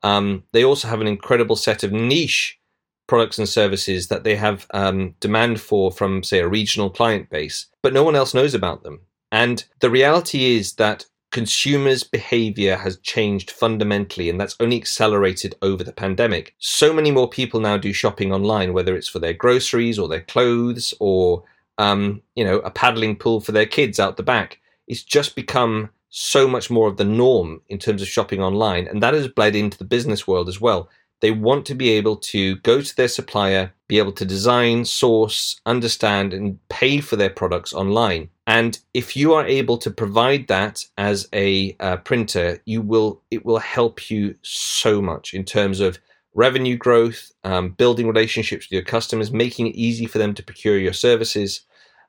Um, 0.03 0.43
they 0.51 0.63
also 0.63 0.87
have 0.87 1.01
an 1.01 1.07
incredible 1.07 1.55
set 1.55 1.83
of 1.83 1.91
niche 1.91 2.59
products 3.07 3.39
and 3.39 3.49
services 3.49 4.07
that 4.07 4.23
they 4.23 4.35
have 4.35 4.67
um, 4.73 5.15
demand 5.19 5.59
for 5.59 5.91
from, 5.91 6.23
say, 6.23 6.39
a 6.39 6.47
regional 6.47 6.89
client 6.89 7.29
base, 7.29 7.65
but 7.81 7.93
no 7.93 8.03
one 8.03 8.15
else 8.15 8.33
knows 8.33 8.53
about 8.53 8.83
them. 8.83 9.01
And 9.31 9.65
the 9.79 9.89
reality 9.89 10.57
is 10.57 10.73
that 10.73 11.05
consumers' 11.31 12.03
behavior 12.03 12.75
has 12.75 12.97
changed 12.97 13.51
fundamentally, 13.51 14.29
and 14.29 14.39
that's 14.39 14.55
only 14.59 14.77
accelerated 14.77 15.55
over 15.61 15.83
the 15.83 15.93
pandemic. 15.93 16.55
So 16.59 16.93
many 16.93 17.11
more 17.11 17.29
people 17.29 17.59
now 17.59 17.77
do 17.77 17.93
shopping 17.93 18.33
online, 18.33 18.73
whether 18.73 18.95
it's 18.95 19.07
for 19.07 19.19
their 19.19 19.33
groceries 19.33 19.99
or 19.99 20.07
their 20.07 20.21
clothes 20.21 20.93
or, 20.99 21.43
um, 21.77 22.21
you 22.35 22.43
know, 22.43 22.57
a 22.59 22.71
paddling 22.71 23.15
pool 23.15 23.41
for 23.41 23.51
their 23.51 23.65
kids 23.65 23.99
out 23.99 24.17
the 24.17 24.23
back. 24.23 24.59
It's 24.87 25.03
just 25.03 25.35
become 25.35 25.89
so 26.09 26.47
much 26.47 26.71
more 26.71 26.87
of 26.87 26.97
the 26.97 27.05
norm 27.05 27.61
in 27.69 27.77
terms 27.77 28.01
of 28.01 28.07
shopping 28.07 28.41
online, 28.41 28.87
and 28.87 29.03
that 29.03 29.13
has 29.13 29.27
bled 29.27 29.55
into 29.55 29.77
the 29.77 29.85
business 29.85 30.27
world 30.27 30.49
as 30.49 30.59
well. 30.59 30.89
They 31.21 31.31
want 31.31 31.65
to 31.65 31.75
be 31.75 31.89
able 31.91 32.15
to 32.17 32.55
go 32.57 32.81
to 32.81 32.95
their 32.95 33.07
supplier, 33.07 33.73
be 33.87 33.97
able 33.97 34.13
to 34.13 34.25
design, 34.25 34.85
source, 34.85 35.59
understand, 35.65 36.33
and 36.33 36.59
pay 36.69 37.01
for 37.01 37.15
their 37.15 37.29
products 37.29 37.73
online. 37.73 38.29
And 38.47 38.79
if 38.93 39.15
you 39.15 39.33
are 39.33 39.45
able 39.45 39.77
to 39.79 39.91
provide 39.91 40.47
that 40.47 40.85
as 40.97 41.27
a 41.33 41.75
uh, 41.79 41.97
printer, 41.97 42.61
you 42.65 42.81
will 42.81 43.21
it 43.29 43.45
will 43.45 43.59
help 43.59 44.09
you 44.09 44.35
so 44.41 45.01
much 45.01 45.33
in 45.33 45.43
terms 45.43 45.79
of 45.79 45.99
revenue 46.33 46.77
growth, 46.77 47.31
um, 47.43 47.71
building 47.71 48.07
relationships 48.07 48.67
with 48.67 48.71
your 48.71 48.83
customers, 48.83 49.31
making 49.31 49.67
it 49.67 49.75
easy 49.75 50.05
for 50.05 50.19
them 50.19 50.33
to 50.33 50.43
procure 50.43 50.77
your 50.77 50.93
services. 50.93 51.61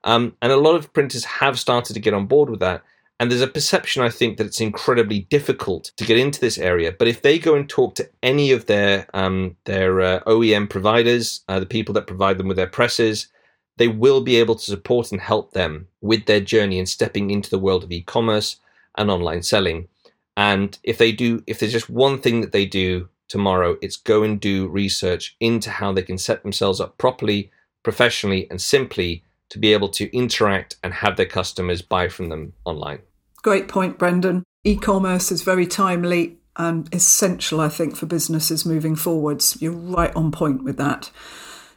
Um, 0.05 0.37
and 0.41 0.53
a 0.53 0.57
lot 0.57 0.77
of 0.77 0.93
printers 0.93 1.25
have 1.25 1.59
started 1.59 1.95
to 1.95 2.01
get 2.01 2.15
on 2.15 2.27
board 2.27 2.49
with 2.49 2.61
that. 2.61 2.83
And 3.21 3.31
there's 3.31 3.43
a 3.43 3.47
perception, 3.47 4.03
I 4.03 4.09
think, 4.09 4.39
that 4.39 4.47
it's 4.47 4.63
incredibly 4.63 5.21
difficult 5.21 5.93
to 5.99 6.07
get 6.07 6.17
into 6.17 6.41
this 6.41 6.57
area. 6.57 6.91
But 6.91 7.07
if 7.07 7.21
they 7.21 7.39
go 7.39 7.55
and 7.55 7.69
talk 7.69 7.95
to 7.97 8.09
any 8.23 8.51
of 8.51 8.65
their 8.65 9.07
um, 9.13 9.57
their 9.67 10.01
uh, 10.01 10.21
OEM 10.21 10.71
providers, 10.71 11.45
uh, 11.47 11.61
the 11.61 11.67
people 11.67 11.93
that 11.95 12.07
provide 12.07 12.39
them 12.39 12.49
with 12.49 12.57
their 12.57 12.67
presses, 12.67 13.29
they 13.77 13.89
will 13.89 14.23
be 14.23 14.37
able 14.37 14.55
to 14.55 14.65
support 14.65 15.13
and 15.13 15.21
help 15.21 15.53
them 15.53 15.87
with 16.01 16.25
their 16.25 16.41
journey 16.41 16.79
and 16.79 16.89
stepping 16.89 17.31
into 17.31 17.51
the 17.51 17.59
world 17.59 17.85
of 17.85 17.93
e-commerce 17.93 18.57
and 18.97 19.11
online 19.11 19.43
selling. 19.43 19.89
And 20.35 20.79
if 20.83 20.97
they 20.97 21.13
do, 21.13 21.43
if 21.47 21.61
there's 21.61 21.73
just 21.73 21.91
one 21.91 22.23
thing 22.23 22.41
that 22.41 22.53
they 22.53 22.65
do 22.65 23.11
tomorrow, 23.29 23.77
it's 23.83 23.99
go 23.99 24.23
and 24.23 24.41
do 24.41 24.67
research 24.69 25.37
into 25.41 25.69
how 25.69 25.93
they 25.93 26.03
can 26.03 26.17
set 26.17 26.43
themselves 26.43 26.81
up 26.81 26.97
properly, 26.97 27.51
professionally, 27.83 28.49
and 28.51 28.63
simply 28.63 29.25
to 29.51 29.59
be 29.59 29.75
able 29.75 29.91
to 29.91 30.17
interact 30.17 30.77
and 30.83 30.95
have 30.95 31.19
their 31.19 31.27
customers 31.27 31.83
buy 31.83 32.09
from 32.09 32.31
them 32.31 32.55
online. 32.65 33.01
Great 33.43 33.69
point, 33.69 33.99
Brendan. 33.99 34.45
E 34.65 34.77
commerce 34.77 35.33
is 35.33 35.43
very 35.43 35.67
timely 35.67 36.37
and 36.57 36.93
essential, 36.95 37.61
I 37.61 37.69
think, 37.69 37.97
for 37.97 38.07
businesses 38.07 38.67
moving 38.67 38.97
forwards. 38.97 39.57
You're 39.61 39.73
right 39.73 40.15
on 40.15 40.31
point 40.31 40.63
with 40.63 40.77
that. 40.77 41.11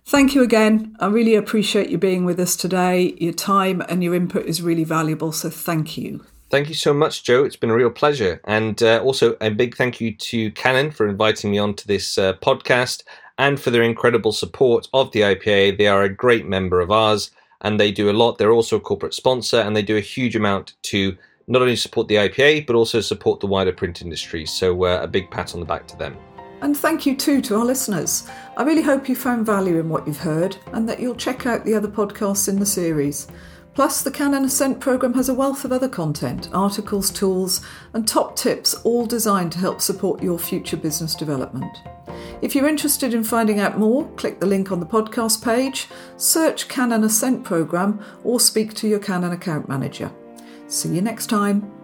Thank 0.06 0.36
you 0.36 0.44
again. 0.44 0.98
I 1.00 1.08
really 1.08 1.36
appreciate 1.36 1.90
you 1.90 1.98
being 1.98 2.26
with 2.26 2.40
us 2.40 2.58
today. 2.58 3.16
Your 3.18 3.32
time 3.32 3.82
and 3.88 4.04
your 4.04 4.14
input 4.14 4.46
is 4.46 4.62
really 4.62 4.84
valuable, 4.84 5.32
so 5.32 5.50
thank 5.50 5.98
you. 5.98 6.26
Thank 6.50 6.68
you 6.68 6.76
so 6.76 6.94
much, 6.94 7.24
Jo. 7.24 7.46
It's 7.46 7.56
been 7.56 7.70
a 7.70 7.76
real 7.76 7.90
pleasure. 7.90 8.42
And 8.44 8.84
uh, 8.84 9.02
also, 9.02 9.38
a 9.40 9.50
big 9.50 9.78
thank 9.78 10.02
you 10.02 10.14
to 10.16 10.52
Canon 10.52 10.92
for 10.92 11.08
inviting 11.08 11.52
me 11.52 11.58
onto 11.58 11.88
this 11.88 12.18
uh, 12.18 12.34
podcast 12.34 13.04
and 13.38 13.60
for 13.60 13.72
their 13.72 13.82
incredible 13.82 14.34
support 14.34 14.88
of 14.94 15.12
the 15.12 15.22
IPA. 15.22 15.78
They 15.78 15.88
are 15.88 16.04
a 16.04 16.14
great 16.14 16.46
member 16.46 16.82
of 16.82 16.92
ours 16.92 17.32
and 17.62 17.80
they 17.80 17.92
do 17.92 18.10
a 18.10 18.14
lot. 18.14 18.38
They're 18.38 18.52
also 18.52 18.76
a 18.76 18.82
corporate 18.82 19.14
sponsor 19.14 19.62
and 19.62 19.76
they 19.76 19.82
do 19.82 19.98
a 19.98 20.02
huge 20.02 20.36
amount 20.36 20.74
to 20.84 21.18
not 21.48 21.62
only 21.62 21.76
support 21.76 22.08
the 22.08 22.16
IPA, 22.16 22.66
but 22.66 22.76
also 22.76 23.02
support 23.02 23.40
the 23.40 23.48
wider 23.48 23.72
print 23.72 24.02
industry. 24.02 24.46
So, 24.46 24.86
uh, 24.86 25.00
a 25.02 25.08
big 25.08 25.30
pat 25.30 25.54
on 25.54 25.60
the 25.60 25.66
back 25.66 25.88
to 25.88 25.98
them. 25.98 26.18
And 26.62 26.78
thank 26.78 27.06
you 27.06 27.16
too 27.16 27.42
to 27.42 27.58
our 27.58 27.66
listeners. 27.66 28.30
I 28.56 28.64
really 28.64 28.82
hope 28.82 29.10
you 29.10 29.18
found 29.18 29.46
value 29.46 29.80
in 29.80 29.90
what 29.90 30.08
you've 30.08 30.20
heard 30.20 30.56
and 30.72 30.88
that 30.88 31.00
you'll 31.00 31.16
check 31.16 31.46
out 31.46 31.66
the 31.66 31.76
other 31.76 31.90
podcasts 31.90 32.48
in 32.48 32.58
the 32.58 32.66
series. 32.66 33.28
Plus, 33.74 34.02
the 34.02 34.12
Canon 34.12 34.46
Ascent 34.46 34.80
programme 34.80 35.16
has 35.16 35.28
a 35.28 35.34
wealth 35.34 35.66
of 35.66 35.74
other 35.74 35.90
content, 35.90 36.48
articles, 36.54 37.10
tools, 37.10 37.66
and 37.94 38.08
top 38.08 38.36
tips, 38.36 38.76
all 38.86 39.06
designed 39.06 39.52
to 39.52 39.58
help 39.58 39.82
support 39.82 40.24
your 40.24 40.40
future 40.40 40.78
business 40.78 41.16
development. 41.16 41.82
If 42.42 42.56
you're 42.56 42.68
interested 42.68 43.14
in 43.14 43.24
finding 43.24 43.60
out 43.60 43.80
more, 43.80 44.08
click 44.12 44.40
the 44.40 44.46
link 44.46 44.72
on 44.72 44.80
the 44.80 44.86
podcast 44.86 45.44
page, 45.44 45.90
search 46.18 46.68
Canon 46.68 47.04
Ascent 47.04 47.44
programme, 47.44 48.00
or 48.24 48.40
speak 48.40 48.74
to 48.76 48.88
your 48.88 49.00
Canon 49.00 49.32
account 49.34 49.68
manager. 49.68 50.12
See 50.74 50.90
you 50.90 51.02
next 51.04 51.28
time. 51.28 51.83